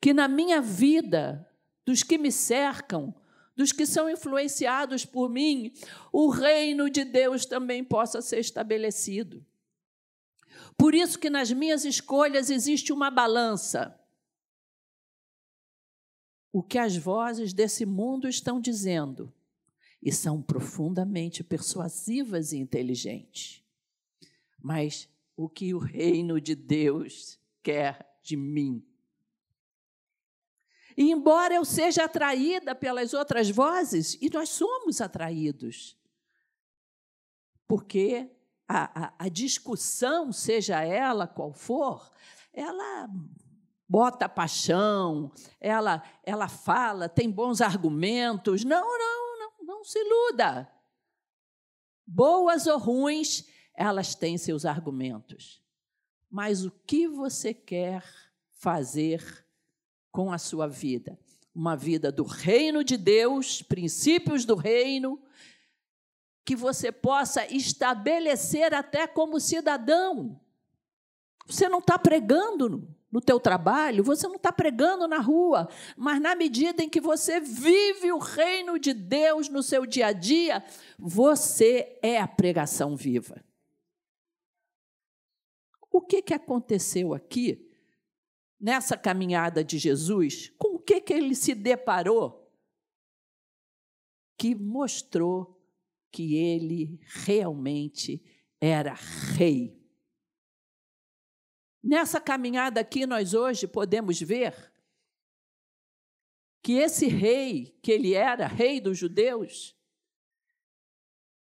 que 0.00 0.12
na 0.12 0.28
minha 0.28 0.60
vida, 0.60 1.48
dos 1.84 2.02
que 2.02 2.18
me 2.18 2.32
cercam, 2.32 3.14
dos 3.54 3.72
que 3.72 3.86
são 3.86 4.10
influenciados 4.10 5.04
por 5.04 5.30
mim, 5.30 5.72
o 6.12 6.28
reino 6.28 6.90
de 6.90 7.04
Deus 7.04 7.46
também 7.46 7.82
possa 7.82 8.20
ser 8.20 8.40
estabelecido. 8.40 9.44
Por 10.76 10.94
isso 10.94 11.18
que 11.18 11.30
nas 11.30 11.50
minhas 11.50 11.84
escolhas 11.84 12.50
existe 12.50 12.92
uma 12.92 13.10
balança. 13.10 13.98
O 16.52 16.62
que 16.62 16.78
as 16.78 16.96
vozes 16.96 17.52
desse 17.52 17.86
mundo 17.86 18.28
estão 18.28 18.60
dizendo, 18.60 19.32
e 20.02 20.12
são 20.12 20.42
profundamente 20.42 21.42
persuasivas 21.42 22.52
e 22.52 22.58
inteligentes 22.58 23.65
mas 24.66 25.08
o 25.36 25.48
que 25.48 25.72
o 25.72 25.78
reino 25.78 26.40
de 26.40 26.56
Deus 26.56 27.38
quer 27.62 28.18
de 28.20 28.36
mim. 28.36 28.84
E 30.96 31.12
embora 31.12 31.54
eu 31.54 31.64
seja 31.64 32.06
atraída 32.06 32.74
pelas 32.74 33.14
outras 33.14 33.48
vozes, 33.48 34.18
e 34.20 34.28
nós 34.28 34.48
somos 34.48 35.00
atraídos, 35.00 35.96
porque 37.68 38.28
a, 38.66 39.04
a, 39.04 39.14
a 39.26 39.28
discussão, 39.28 40.32
seja 40.32 40.82
ela 40.82 41.28
qual 41.28 41.52
for, 41.52 42.10
ela 42.52 43.08
bota 43.88 44.28
paixão, 44.28 45.30
ela, 45.60 46.02
ela 46.24 46.48
fala, 46.48 47.08
tem 47.08 47.30
bons 47.30 47.60
argumentos. 47.60 48.64
Não, 48.64 48.98
não, 48.98 49.38
não, 49.38 49.64
não 49.64 49.84
se 49.84 49.96
iluda. 50.00 50.68
Boas 52.04 52.66
ou 52.66 52.78
ruins, 52.78 53.44
elas 53.76 54.14
têm 54.14 54.38
seus 54.38 54.64
argumentos. 54.64 55.62
Mas 56.30 56.64
o 56.64 56.70
que 56.70 57.06
você 57.06 57.52
quer 57.52 58.02
fazer 58.50 59.46
com 60.10 60.32
a 60.32 60.38
sua 60.38 60.66
vida? 60.66 61.18
Uma 61.54 61.76
vida 61.76 62.10
do 62.10 62.24
reino 62.24 62.82
de 62.82 62.96
Deus, 62.96 63.62
princípios 63.62 64.44
do 64.44 64.54
reino, 64.54 65.22
que 66.44 66.56
você 66.56 66.90
possa 66.90 67.46
estabelecer 67.46 68.72
até 68.72 69.06
como 69.06 69.40
cidadão. 69.40 70.40
Você 71.46 71.68
não 71.68 71.78
está 71.78 71.98
pregando 71.98 72.88
no 73.10 73.20
teu 73.20 73.38
trabalho, 73.38 74.04
você 74.04 74.26
não 74.26 74.36
está 74.36 74.52
pregando 74.52 75.06
na 75.06 75.18
rua, 75.18 75.68
mas 75.96 76.20
na 76.20 76.34
medida 76.34 76.82
em 76.82 76.88
que 76.88 77.00
você 77.00 77.40
vive 77.40 78.12
o 78.12 78.18
reino 78.18 78.78
de 78.78 78.92
Deus 78.92 79.48
no 79.48 79.62
seu 79.62 79.86
dia 79.86 80.08
a 80.08 80.12
dia, 80.12 80.62
você 80.98 81.98
é 82.02 82.20
a 82.20 82.28
pregação 82.28 82.96
viva. 82.96 83.45
O 85.96 86.02
que, 86.02 86.20
que 86.20 86.34
aconteceu 86.34 87.14
aqui, 87.14 87.66
nessa 88.60 88.98
caminhada 88.98 89.64
de 89.64 89.78
Jesus? 89.78 90.50
Com 90.58 90.74
o 90.74 90.78
que, 90.78 91.00
que 91.00 91.10
ele 91.10 91.34
se 91.34 91.54
deparou? 91.54 92.54
Que 94.36 94.54
mostrou 94.54 95.58
que 96.12 96.34
ele 96.36 97.00
realmente 97.02 98.22
era 98.60 98.92
rei. 98.92 99.82
Nessa 101.82 102.20
caminhada 102.20 102.78
aqui, 102.78 103.06
nós 103.06 103.32
hoje 103.32 103.66
podemos 103.66 104.20
ver 104.20 104.70
que 106.62 106.74
esse 106.74 107.06
rei, 107.06 107.74
que 107.82 107.90
ele 107.90 108.12
era 108.12 108.46
rei 108.46 108.82
dos 108.82 108.98
judeus, 108.98 109.74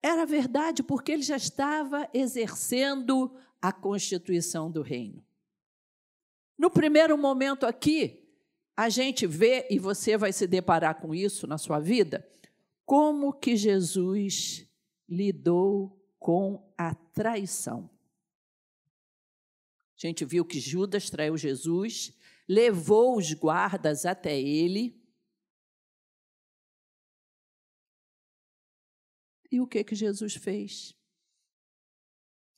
era 0.02 0.24
verdade 0.24 0.82
porque 0.82 1.12
ele 1.12 1.22
já 1.22 1.36
estava 1.36 2.08
exercendo 2.14 3.38
a 3.60 3.72
constituição 3.72 4.70
do 4.70 4.82
reino. 4.82 5.24
No 6.56 6.70
primeiro 6.70 7.16
momento 7.16 7.64
aqui, 7.66 8.28
a 8.76 8.88
gente 8.88 9.26
vê, 9.26 9.66
e 9.70 9.78
você 9.78 10.16
vai 10.16 10.32
se 10.32 10.46
deparar 10.46 11.00
com 11.00 11.14
isso 11.14 11.46
na 11.46 11.58
sua 11.58 11.78
vida, 11.78 12.26
como 12.84 13.32
que 13.32 13.56
Jesus 13.56 14.66
lidou 15.08 15.98
com 16.18 16.72
a 16.76 16.94
traição. 16.94 17.90
A 19.96 20.06
gente 20.06 20.24
viu 20.24 20.44
que 20.44 20.58
Judas 20.58 21.10
traiu 21.10 21.36
Jesus, 21.36 22.16
levou 22.48 23.16
os 23.16 23.32
guardas 23.32 24.06
até 24.06 24.40
ele. 24.40 24.98
E 29.50 29.60
o 29.60 29.66
que 29.66 29.84
que 29.84 29.94
Jesus 29.94 30.34
fez? 30.36 30.94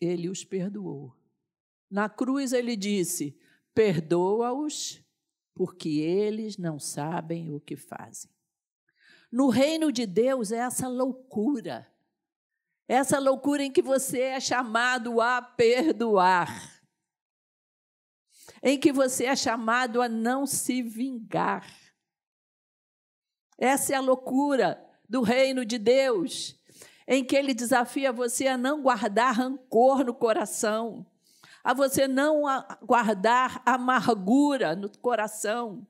Ele 0.03 0.29
os 0.29 0.45
perdoou. 0.45 1.17
Na 1.89 2.09
cruz 2.09 2.53
ele 2.53 2.75
disse: 2.77 3.39
Perdoa-os, 3.75 5.01
porque 5.55 6.01
eles 6.01 6.57
não 6.59 6.79
sabem 6.79 7.55
o 7.55 7.61
que 7.61 7.77
fazem. 7.77 8.31
No 9.31 9.49
reino 9.49 9.93
de 9.93 10.05
Deus 10.05 10.51
é 10.51 10.59
essa 10.59 10.89
loucura. 10.89 11.91
Essa 12.89 13.19
loucura 13.19 13.63
em 13.63 13.71
que 13.71 13.81
você 13.81 14.21
é 14.21 14.41
chamado 14.41 15.21
a 15.21 15.41
perdoar. 15.41 16.83
Em 18.63 18.79
que 18.79 18.93
você 18.93 19.25
é 19.27 19.37
chamado 19.37 20.03
a 20.03 20.09
não 20.09 20.47
se 20.47 20.83
vingar. 20.83 21.67
Essa 23.57 23.95
é 23.95 23.97
a 23.97 24.01
loucura 24.01 24.85
do 25.09 25.23
reino 25.23 25.65
de 25.65 25.79
Deus 25.79 26.61
em 27.07 27.25
que 27.25 27.37
ele 27.37 27.55
desafia 27.55 28.13
você 28.13 28.47
a 28.47 28.57
não 28.57 28.83
guardar 28.83 29.35
rancor 29.35 30.05
no 30.05 30.15
coração, 30.15 31.05
a 31.65 31.73
você 31.73 32.09
não 32.09 32.43
guardar 32.83 33.63
amargura 33.65 34.75
no 34.75 34.89
coração, 34.99 35.87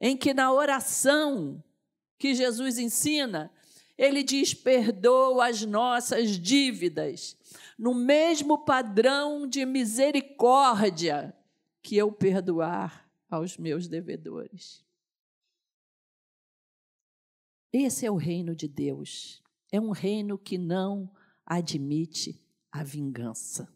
em 0.00 0.16
que 0.16 0.34
na 0.34 0.52
oração 0.52 1.62
que 2.18 2.34
Jesus 2.34 2.78
ensina, 2.78 3.50
ele 3.96 4.22
diz: 4.22 4.54
perdoa 4.54 5.48
as 5.48 5.64
nossas 5.64 6.38
dívidas, 6.38 7.36
no 7.78 7.94
mesmo 7.94 8.64
padrão 8.64 9.46
de 9.46 9.64
misericórdia 9.64 11.34
que 11.82 11.96
eu 11.96 12.10
perdoar 12.10 13.08
aos 13.30 13.56
meus 13.56 13.88
devedores. 13.88 14.82
Esse 17.72 18.06
é 18.06 18.10
o 18.10 18.16
reino 18.16 18.54
de 18.54 18.68
Deus. 18.68 19.43
É 19.74 19.80
um 19.80 19.90
reino 19.90 20.38
que 20.38 20.56
não 20.56 21.10
admite 21.44 22.40
a 22.70 22.84
vingança. 22.84 23.68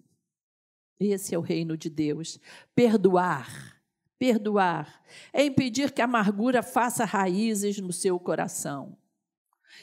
Esse 1.01 1.35
é 1.35 1.39
o 1.39 1.41
reino 1.41 1.77
de 1.77 1.91
Deus. 1.91 2.39
Perdoar, 2.73 3.83
perdoar, 4.17 5.03
é 5.33 5.45
impedir 5.45 5.91
que 5.91 6.01
a 6.01 6.05
amargura 6.05 6.63
faça 6.63 7.05
raízes 7.05 7.81
no 7.81 7.93
seu 7.93 8.17
coração. 8.17 8.97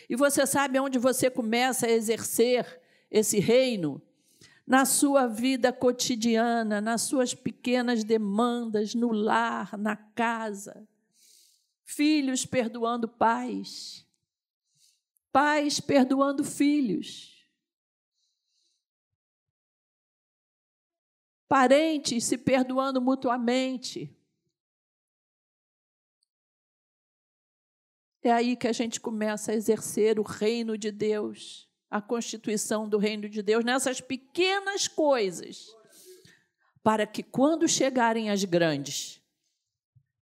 E 0.10 0.16
você 0.16 0.48
sabe 0.48 0.80
onde 0.80 0.98
você 0.98 1.30
começa 1.30 1.86
a 1.86 1.92
exercer 1.92 2.82
esse 3.12 3.42
reino? 3.42 4.02
Na 4.66 4.86
sua 4.86 5.28
vida 5.28 5.74
cotidiana, 5.74 6.80
nas 6.80 7.02
suas 7.02 7.34
pequenas 7.34 8.06
demandas, 8.06 8.96
no 8.96 9.12
lar, 9.12 9.78
na 9.78 9.98
casa. 9.98 10.88
Filhos 11.84 12.46
perdoando 12.46 13.06
pais 13.06 14.05
pais 15.36 15.82
perdoando 15.82 16.46
filhos, 16.46 17.46
parentes 21.46 22.24
se 22.24 22.38
perdoando 22.38 23.02
mutuamente. 23.02 24.18
É 28.24 28.32
aí 28.32 28.56
que 28.56 28.66
a 28.66 28.72
gente 28.72 29.02
começa 29.02 29.52
a 29.52 29.56
exercer 29.56 30.22
o 30.22 30.24
reino 30.24 30.78
de 30.78 30.90
Deus, 30.90 31.70
a 31.90 32.02
constituição 32.02 32.88
do 32.88 32.98
reino 32.98 33.28
de 33.28 33.42
Deus, 33.42 33.66
nessas 33.66 34.00
pequenas 34.00 34.88
coisas, 34.88 35.68
para 36.82 37.06
que 37.06 37.22
quando 37.22 37.68
chegarem 37.68 38.30
as 38.30 38.46
grandes, 38.46 39.22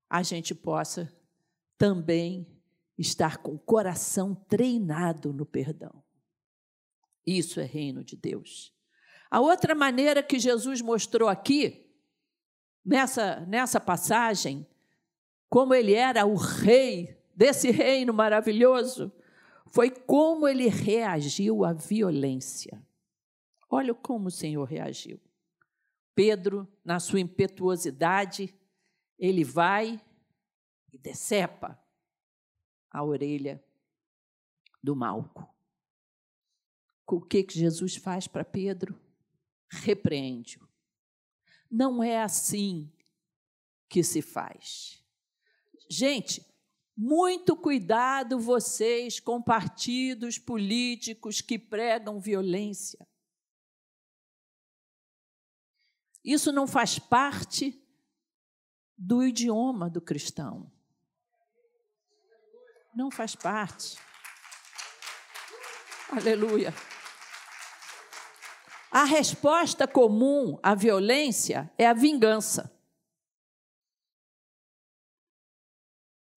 a 0.10 0.24
gente 0.24 0.56
possa 0.56 1.16
também 1.78 2.53
estar 2.98 3.38
com 3.38 3.54
o 3.54 3.60
coração 3.60 4.36
treinado 4.36 5.34
no 5.34 5.46
perdão. 5.46 6.04
Isso 7.26 7.60
é 7.60 7.64
reino 7.64 8.04
de 8.04 8.16
Deus. 8.16 8.74
A 9.32 9.40
outra 9.40 9.74
maneira 9.74 10.22
que 10.22 10.38
Jesus 10.38 10.82
mostrou 10.82 11.28
aqui 11.28 11.90
nessa, 12.86 13.40
nessa 13.42 13.80
passagem, 13.80 14.68
como 15.50 15.74
ele 15.74 15.94
era 15.94 16.26
o 16.26 16.36
rei 16.36 17.18
desse 17.36 17.72
reino 17.72 18.14
maravilhoso, 18.14 19.12
foi 19.72 19.90
como 19.90 20.48
ele 20.48 20.68
reagiu 20.68 21.66
à 21.66 21.74
violência. 21.74 22.80
Olha 23.70 23.94
como 23.94 24.28
o 24.28 24.32
Senhor 24.32 24.66
reagiu. 24.66 25.20
Pedro, 26.14 26.68
na 26.86 27.00
sua 27.00 27.20
impetuosidade, 27.20 28.54
ele 29.18 29.44
vai 29.44 30.00
e 30.92 30.98
decepa 31.00 31.83
a 32.94 33.04
orelha 33.04 33.62
do 34.82 34.96
Malco. 34.96 35.52
O 37.08 37.20
que, 37.20 37.44
que 37.44 37.60
Jesus 37.60 37.96
faz 37.96 38.28
para 38.28 38.46
Pedro? 38.46 39.00
Repreende-o. 39.70 40.68
Não 41.70 42.04
é 42.04 42.22
assim 42.22 42.92
que 43.90 44.04
se 44.04 44.22
faz. 44.22 45.04
Gente, 45.90 46.46
muito 46.96 47.56
cuidado 47.56 48.40
vocês 48.40 49.20
com 49.20 49.42
partidos 49.42 50.38
políticos 50.38 51.42
que 51.42 51.58
pregam 51.58 52.20
violência. 52.20 53.08
Isso 56.24 56.52
não 56.52 56.68
faz 56.68 56.98
parte 57.00 57.80
do 58.98 59.24
idioma 59.24 59.90
do 59.90 60.00
cristão. 60.00 60.72
Não 62.96 63.10
faz 63.10 63.36
parte. 63.36 63.98
Aleluia. 66.12 66.74
A 68.92 69.06
resposta 69.06 69.88
comum 69.88 70.60
à 70.62 70.76
violência 70.76 71.72
é 71.78 71.88
a 71.88 71.94
vingança. 71.94 72.72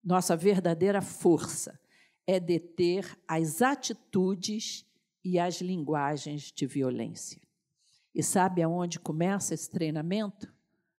Nossa 0.03 0.35
verdadeira 0.35 1.03
força 1.03 1.79
é 2.27 2.41
deter 2.41 3.19
as 3.29 3.61
atitudes 3.61 4.87
e 5.23 5.39
as 5.39 5.61
linguagens 5.61 6.51
de 6.51 6.67
violência. 6.67 7.43
E 8.15 8.23
sabe 8.23 8.63
aonde 8.63 8.99
começa 8.99 9.53
esse 9.53 9.71
treinamento? 9.71 10.51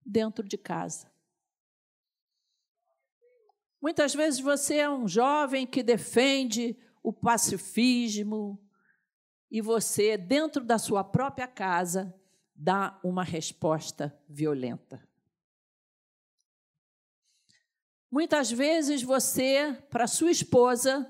Dentro 0.06 0.48
de 0.48 0.58
casa. 0.58 1.12
Muitas 3.88 4.14
vezes 4.14 4.42
você 4.42 4.80
é 4.80 4.90
um 4.90 5.08
jovem 5.08 5.66
que 5.66 5.82
defende 5.82 6.78
o 7.02 7.14
pacifismo 7.14 8.62
e 9.50 9.62
você, 9.62 10.18
dentro 10.18 10.62
da 10.66 10.78
sua 10.78 11.06
própria 11.06 11.48
casa, 11.48 12.14
dá 12.54 13.00
uma 13.02 13.24
resposta 13.24 14.14
violenta. 14.28 15.02
Muitas 18.12 18.52
vezes 18.52 19.02
você, 19.02 19.74
para 19.90 20.06
sua 20.06 20.32
esposa, 20.32 21.10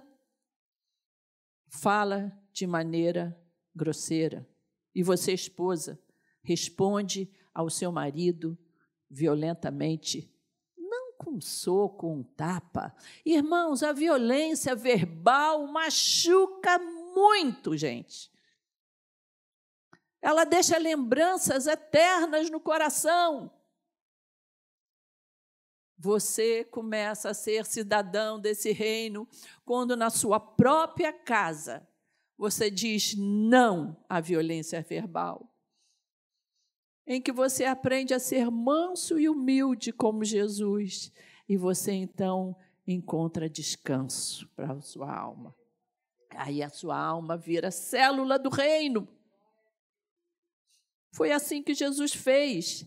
fala 1.82 2.32
de 2.54 2.68
maneira 2.68 3.36
grosseira. 3.76 4.48
E 4.94 5.02
você, 5.02 5.34
esposa, 5.34 6.00
responde 6.44 7.28
ao 7.56 7.72
seu 7.72 7.92
marido 7.92 8.56
violentamente, 9.10 10.32
com 11.17 11.32
um 11.32 11.41
soco, 11.41 12.08
um 12.08 12.23
tapa. 12.23 12.95
Irmãos, 13.25 13.84
a 13.84 13.91
violência 13.91 14.75
verbal 14.75 15.67
machuca 15.67 16.77
muito, 16.80 17.75
gente. 17.75 18.32
Ela 20.21 20.43
deixa 20.43 20.77
lembranças 20.77 21.67
eternas 21.67 22.49
no 22.49 22.60
coração 22.60 23.51
você 25.97 26.63
começa 26.63 27.32
a 27.32 27.34
ser 27.34 27.65
cidadão 27.65 28.39
desse 28.39 28.71
reino 28.71 29.27
quando 29.65 29.97
na 29.97 30.10
sua 30.10 30.39
própria 30.39 31.12
casa 31.12 31.88
você 32.38 32.69
diz 32.69 33.15
não 33.17 33.97
à 34.08 34.19
violência 34.19 34.80
verbal. 34.82 35.51
Em 37.08 37.22
que 37.22 37.32
você 37.32 37.63
aprende 37.63 38.13
a 38.13 38.20
ser 38.20 38.52
manso 38.52 39.17
e 39.17 39.30
humilde 39.30 39.93
como 39.93 40.26
Jesus, 40.26 41.12
e 41.48 41.56
você 41.56 41.93
então 41.93 42.56
encontra 42.86 43.50
descanso 43.50 44.48
para 44.50 44.74
a 44.74 44.82
sua 44.82 45.12
alma. 45.12 45.56
Aí 46.32 46.62
a 46.62 46.70
sua 46.70 46.98
alma 46.98 47.38
vira 47.38 47.72
célula 47.72 48.38
do 48.38 48.50
reino. 48.50 49.08
Foi 51.13 51.32
assim 51.32 51.63
que 51.63 51.74
Jesus 51.74 52.13
fez. 52.13 52.86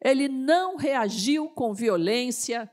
Ele 0.00 0.28
não 0.28 0.76
reagiu 0.76 1.48
com 1.48 1.74
violência 1.74 2.70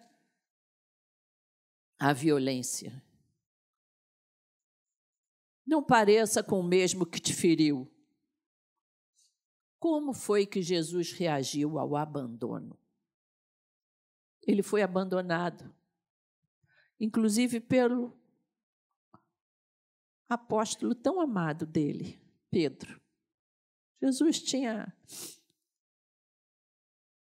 à 1.98 2.14
violência. 2.14 3.02
Não 5.66 5.82
pareça 5.82 6.44
com 6.44 6.60
o 6.60 6.64
mesmo 6.64 7.06
que 7.06 7.20
te 7.20 7.34
feriu. 7.34 7.90
Como 9.82 10.14
foi 10.14 10.46
que 10.46 10.62
Jesus 10.62 11.12
reagiu 11.12 11.80
ao 11.80 11.96
abandono? 11.96 12.78
Ele 14.46 14.62
foi 14.62 14.84
abandonado, 14.84 15.74
inclusive 17.00 17.60
pelo 17.60 18.16
apóstolo 20.30 20.94
tão 20.94 21.20
amado 21.20 21.66
dele, 21.66 22.22
Pedro. 22.52 23.02
Jesus 24.00 24.40
tinha 24.40 24.96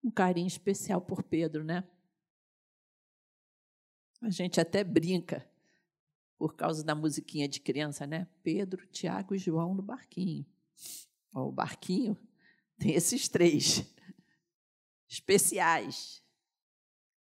um 0.03 0.11
carinho 0.11 0.47
especial 0.47 1.03
por 1.03 1.23
Pedro, 1.23 1.63
né? 1.63 1.87
A 4.23 4.31
gente 4.31 4.59
até 4.59 4.83
brinca 4.83 5.47
por 6.39 6.57
causa 6.57 6.83
da 6.83 6.95
musiquinha 6.95 7.47
de 7.47 7.61
criança, 7.61 8.07
né? 8.07 8.27
Pedro, 8.43 8.87
Tiago 8.87 9.35
e 9.35 9.39
João 9.39 9.75
no 9.75 9.83
barquinho. 9.83 10.47
o 11.35 11.53
barquinho 11.53 12.17
tem 12.79 12.95
esses 12.95 13.29
três 13.29 13.85
especiais. 15.09 16.23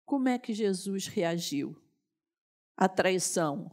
Como 0.05 0.29
é 0.29 0.39
que 0.39 0.55
Jesus 0.55 1.07
reagiu 1.07 1.77
à 2.77 2.89
traição, 2.89 3.71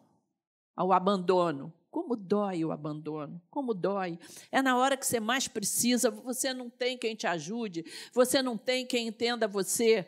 ao 0.76 0.94
abandono, 0.94 1.74
como 1.90 2.16
dói 2.16 2.64
o 2.64 2.72
abandono, 2.72 3.42
como 3.50 3.74
dói. 3.74 4.20
É 4.52 4.62
na 4.62 4.78
hora 4.78 4.96
que 4.96 5.06
você 5.06 5.20
mais 5.20 5.48
precisa, 5.48 6.12
você 6.12 6.54
não 6.54 6.70
tem 6.70 6.98
quem 6.98 7.16
te 7.16 7.28
ajude, 7.28 7.84
você 8.14 8.42
não 8.42 8.58
tem 8.58 8.86
quem 8.86 9.08
entenda 9.08 9.48
você. 9.48 10.08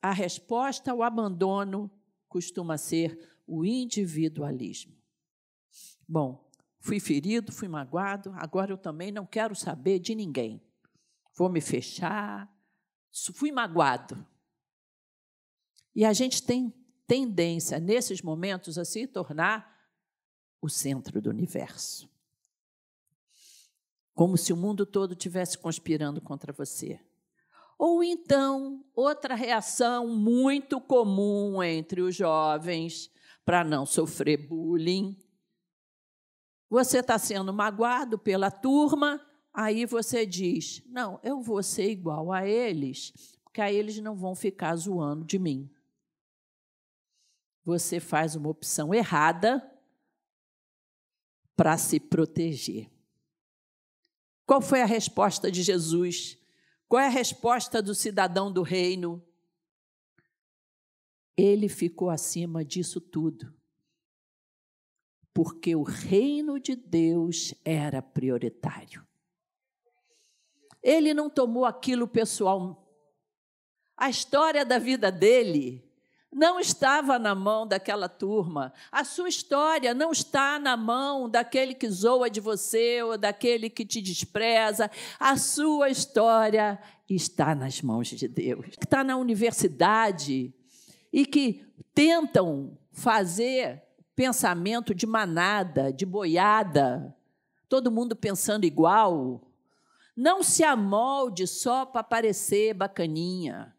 A 0.00 0.12
resposta 0.12 0.92
ao 0.92 1.02
abandono 1.02 1.90
costuma 2.28 2.78
ser 2.78 3.18
o 3.46 3.64
individualismo. 3.64 4.94
Bom, 6.06 6.43
fui 6.84 7.00
ferido, 7.00 7.50
fui 7.50 7.66
magoado, 7.66 8.30
agora 8.36 8.70
eu 8.70 8.76
também 8.76 9.10
não 9.10 9.24
quero 9.24 9.56
saber 9.56 9.98
de 9.98 10.14
ninguém. 10.14 10.62
Vou 11.34 11.48
me 11.48 11.62
fechar. 11.62 12.46
Fui 13.32 13.50
magoado. 13.50 14.24
E 15.96 16.04
a 16.04 16.12
gente 16.12 16.42
tem 16.42 16.74
tendência, 17.06 17.80
nesses 17.80 18.20
momentos, 18.20 18.76
a 18.76 18.84
se 18.84 19.06
tornar 19.06 19.74
o 20.60 20.68
centro 20.68 21.22
do 21.22 21.30
universo. 21.30 22.06
Como 24.12 24.36
se 24.36 24.52
o 24.52 24.56
mundo 24.56 24.84
todo 24.84 25.14
tivesse 25.14 25.56
conspirando 25.56 26.20
contra 26.20 26.52
você. 26.52 27.00
Ou 27.78 28.04
então, 28.04 28.84
outra 28.94 29.34
reação 29.34 30.06
muito 30.06 30.78
comum 30.82 31.62
entre 31.62 32.02
os 32.02 32.14
jovens 32.14 33.10
para 33.42 33.64
não 33.64 33.86
sofrer 33.86 34.36
bullying. 34.36 35.16
Você 36.68 36.98
está 36.98 37.18
sendo 37.18 37.52
magoado 37.52 38.18
pela 38.18 38.50
turma, 38.50 39.24
aí 39.52 39.86
você 39.86 40.24
diz: 40.26 40.82
Não, 40.86 41.20
eu 41.22 41.40
vou 41.40 41.62
ser 41.62 41.90
igual 41.90 42.32
a 42.32 42.46
eles, 42.46 43.12
porque 43.42 43.60
aí 43.60 43.76
eles 43.76 43.98
não 44.00 44.16
vão 44.16 44.34
ficar 44.34 44.74
zoando 44.76 45.24
de 45.24 45.38
mim. 45.38 45.70
Você 47.64 48.00
faz 48.00 48.34
uma 48.34 48.48
opção 48.48 48.92
errada 48.92 49.62
para 51.56 51.78
se 51.78 51.98
proteger. 52.00 52.90
Qual 54.46 54.60
foi 54.60 54.82
a 54.82 54.86
resposta 54.86 55.50
de 55.50 55.62
Jesus? 55.62 56.38
Qual 56.88 57.00
é 57.00 57.06
a 57.06 57.10
resposta 57.10 57.80
do 57.80 57.94
cidadão 57.94 58.52
do 58.52 58.62
reino? 58.62 59.22
Ele 61.36 61.68
ficou 61.68 62.10
acima 62.10 62.64
disso 62.64 63.00
tudo. 63.00 63.52
Porque 65.34 65.74
o 65.74 65.82
reino 65.82 66.60
de 66.60 66.76
Deus 66.76 67.52
era 67.64 68.00
prioritário. 68.00 69.04
Ele 70.80 71.12
não 71.12 71.28
tomou 71.28 71.64
aquilo 71.64 72.06
pessoal. 72.06 72.88
A 73.96 74.08
história 74.08 74.64
da 74.64 74.78
vida 74.78 75.10
dele 75.10 75.84
não 76.34 76.58
estava 76.58 77.18
na 77.18 77.34
mão 77.34 77.66
daquela 77.66 78.08
turma. 78.08 78.72
A 78.90 79.04
sua 79.04 79.28
história 79.28 79.94
não 79.94 80.10
está 80.10 80.58
na 80.58 80.76
mão 80.76 81.28
daquele 81.28 81.74
que 81.74 81.88
zoa 81.88 82.28
de 82.28 82.40
você 82.40 83.02
ou 83.02 83.16
daquele 83.16 83.70
que 83.70 83.86
te 83.86 84.02
despreza. 84.02 84.90
A 85.18 85.36
sua 85.36 85.88
história 85.88 86.78
está 87.08 87.54
nas 87.54 87.80
mãos 87.80 88.08
de 88.08 88.26
Deus. 88.26 88.66
Está 88.80 89.04
na 89.04 89.16
universidade 89.16 90.52
e 91.12 91.24
que 91.24 91.64
tentam 91.94 92.76
fazer 92.92 93.82
pensamento 94.14 94.94
de 94.94 95.06
manada, 95.06 95.92
de 95.92 96.06
boiada, 96.06 97.14
todo 97.68 97.90
mundo 97.90 98.14
pensando 98.14 98.64
igual. 98.64 99.40
Não 100.16 100.42
se 100.42 100.62
amolde 100.62 101.46
só 101.46 101.84
para 101.84 102.04
parecer 102.04 102.74
bacaninha. 102.74 103.74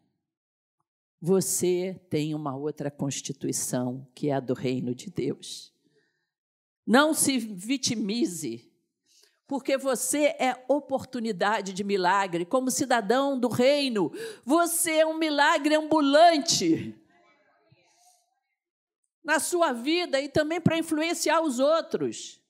Você 1.20 1.98
tem 2.10 2.34
uma 2.34 2.54
outra 2.54 2.90
constituição, 2.90 4.06
que 4.14 4.28
é 4.28 4.34
a 4.34 4.40
do 4.40 4.52
reino 4.52 4.94
de 4.94 5.10
Deus. 5.10 5.72
Não 6.86 7.14
se 7.14 7.38
vitimize, 7.38 8.70
porque 9.46 9.78
você 9.78 10.36
é 10.38 10.64
oportunidade 10.68 11.72
de 11.72 11.82
milagre. 11.82 12.44
Como 12.44 12.70
cidadão 12.70 13.38
do 13.38 13.48
reino, 13.48 14.12
você 14.44 14.98
é 14.98 15.06
um 15.06 15.16
milagre 15.16 15.74
ambulante 15.74 16.94
na 19.26 19.40
sua 19.40 19.72
vida 19.72 20.20
e 20.20 20.28
também 20.28 20.60
para 20.60 20.78
influenciar 20.78 21.40
os 21.40 21.58
outros. 21.58 22.40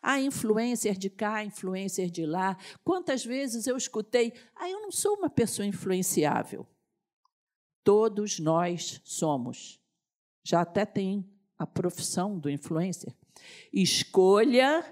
Há 0.00 0.20
influencer 0.20 0.96
de 0.96 1.10
cá, 1.10 1.44
influencer 1.44 2.08
de 2.08 2.24
lá. 2.24 2.56
Quantas 2.84 3.24
vezes 3.24 3.66
eu 3.66 3.76
escutei, 3.76 4.32
ah, 4.54 4.70
eu 4.70 4.80
não 4.80 4.92
sou 4.92 5.16
uma 5.16 5.28
pessoa 5.28 5.66
influenciável. 5.66 6.66
Todos 7.82 8.38
nós 8.38 9.00
somos. 9.02 9.80
Já 10.44 10.60
até 10.60 10.86
tem 10.86 11.28
a 11.58 11.66
profissão 11.66 12.38
do 12.38 12.48
influencer. 12.48 13.12
Escolha 13.72 14.84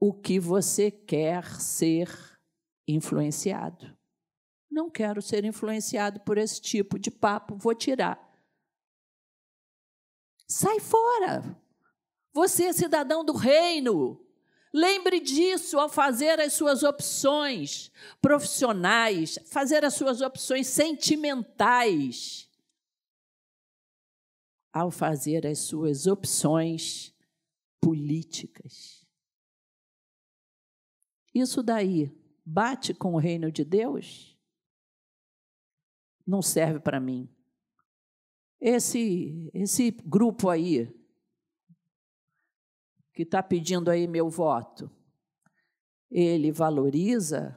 o 0.00 0.12
que 0.12 0.40
você 0.40 0.90
quer 0.90 1.44
ser 1.60 2.08
influenciado. 2.88 3.96
Não 4.68 4.90
quero 4.90 5.22
ser 5.22 5.44
influenciado 5.44 6.20
por 6.20 6.38
esse 6.38 6.60
tipo 6.60 6.98
de 6.98 7.10
papo, 7.10 7.56
vou 7.56 7.74
tirar. 7.74 8.29
Sai 10.50 10.80
fora. 10.80 11.56
Você 12.32 12.64
é 12.64 12.72
cidadão 12.72 13.24
do 13.24 13.32
reino. 13.32 14.20
Lembre 14.74 15.20
disso 15.20 15.78
ao 15.78 15.88
fazer 15.88 16.40
as 16.40 16.54
suas 16.54 16.82
opções 16.82 17.92
profissionais, 18.20 19.38
fazer 19.46 19.84
as 19.84 19.94
suas 19.94 20.20
opções 20.20 20.66
sentimentais, 20.66 22.50
ao 24.72 24.90
fazer 24.90 25.46
as 25.46 25.60
suas 25.60 26.08
opções 26.08 27.14
políticas. 27.80 29.06
Isso 31.32 31.62
daí 31.62 32.12
bate 32.44 32.92
com 32.92 33.14
o 33.14 33.18
reino 33.18 33.52
de 33.52 33.64
Deus? 33.64 34.36
Não 36.26 36.42
serve 36.42 36.80
para 36.80 36.98
mim. 36.98 37.32
Esse, 38.60 39.50
esse 39.54 39.90
grupo 39.90 40.50
aí, 40.50 40.92
que 43.14 43.22
está 43.22 43.42
pedindo 43.42 43.90
aí 43.90 44.06
meu 44.06 44.28
voto, 44.28 44.90
ele 46.10 46.52
valoriza 46.52 47.56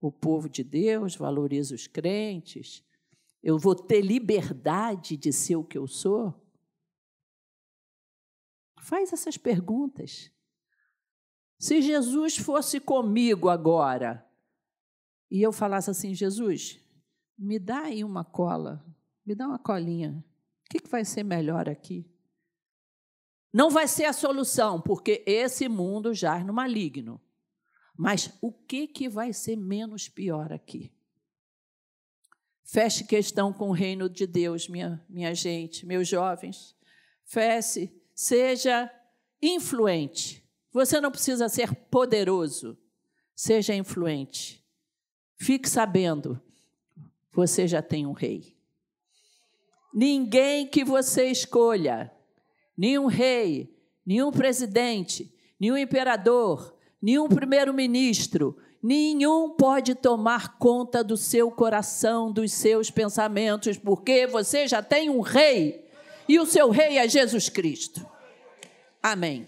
o 0.00 0.12
povo 0.12 0.48
de 0.50 0.62
Deus, 0.62 1.16
valoriza 1.16 1.74
os 1.74 1.86
crentes, 1.86 2.84
eu 3.42 3.58
vou 3.58 3.74
ter 3.74 4.00
liberdade 4.00 5.16
de 5.16 5.32
ser 5.32 5.56
o 5.56 5.64
que 5.64 5.78
eu 5.78 5.86
sou? 5.86 6.34
Faz 8.80 9.12
essas 9.12 9.36
perguntas. 9.36 10.30
Se 11.58 11.80
Jesus 11.80 12.36
fosse 12.36 12.80
comigo 12.80 13.48
agora 13.48 14.26
e 15.30 15.40
eu 15.40 15.52
falasse 15.52 15.90
assim, 15.90 16.14
Jesus, 16.14 16.80
me 17.38 17.58
dá 17.58 17.82
aí 17.82 18.04
uma 18.04 18.24
cola 18.24 18.84
me 19.24 19.34
dá 19.34 19.46
uma 19.46 19.58
colinha. 19.58 20.24
O 20.64 20.70
que, 20.70 20.88
vai 20.88 21.04
ser 21.04 21.22
melhor 21.22 21.68
aqui? 21.68 22.10
Não 23.52 23.70
vai 23.70 23.86
ser 23.86 24.04
a 24.04 24.12
solução, 24.12 24.80
porque 24.80 25.22
esse 25.26 25.68
mundo 25.68 26.12
jaz 26.12 26.44
no 26.44 26.52
maligno. 26.52 27.20
Mas 27.96 28.36
o 28.40 28.52
que, 28.52 28.88
que 28.88 29.08
vai 29.08 29.32
ser 29.32 29.56
menos 29.56 30.08
pior 30.08 30.52
aqui? 30.52 30.92
Feche 32.64 33.04
questão 33.04 33.52
com 33.52 33.68
o 33.68 33.72
reino 33.72 34.08
de 34.08 34.26
Deus, 34.26 34.68
minha, 34.68 35.04
minha 35.08 35.34
gente, 35.34 35.86
meus 35.86 36.08
jovens. 36.08 36.74
Feche, 37.24 37.94
seja 38.14 38.90
influente. 39.40 40.44
Você 40.72 41.00
não 41.00 41.12
precisa 41.12 41.48
ser 41.48 41.72
poderoso, 41.72 42.76
seja 43.36 43.74
influente. 43.74 44.64
Fique 45.36 45.68
sabendo, 45.68 46.40
você 47.30 47.68
já 47.68 47.80
tem 47.80 48.06
um 48.06 48.12
rei. 48.12 48.53
Ninguém 49.94 50.66
que 50.66 50.82
você 50.82 51.26
escolha, 51.26 52.10
nenhum 52.76 53.06
rei, 53.06 53.72
nenhum 54.04 54.32
presidente, 54.32 55.32
nenhum 55.58 55.76
imperador, 55.76 56.74
nenhum 57.00 57.28
primeiro-ministro, 57.28 58.56
nenhum 58.82 59.50
pode 59.50 59.94
tomar 59.94 60.58
conta 60.58 61.04
do 61.04 61.16
seu 61.16 61.48
coração, 61.48 62.32
dos 62.32 62.52
seus 62.52 62.90
pensamentos, 62.90 63.78
porque 63.78 64.26
você 64.26 64.66
já 64.66 64.82
tem 64.82 65.08
um 65.08 65.20
rei 65.20 65.88
e 66.28 66.40
o 66.40 66.46
seu 66.46 66.70
rei 66.70 66.98
é 66.98 67.08
Jesus 67.08 67.48
Cristo. 67.48 68.04
Amém. 69.00 69.46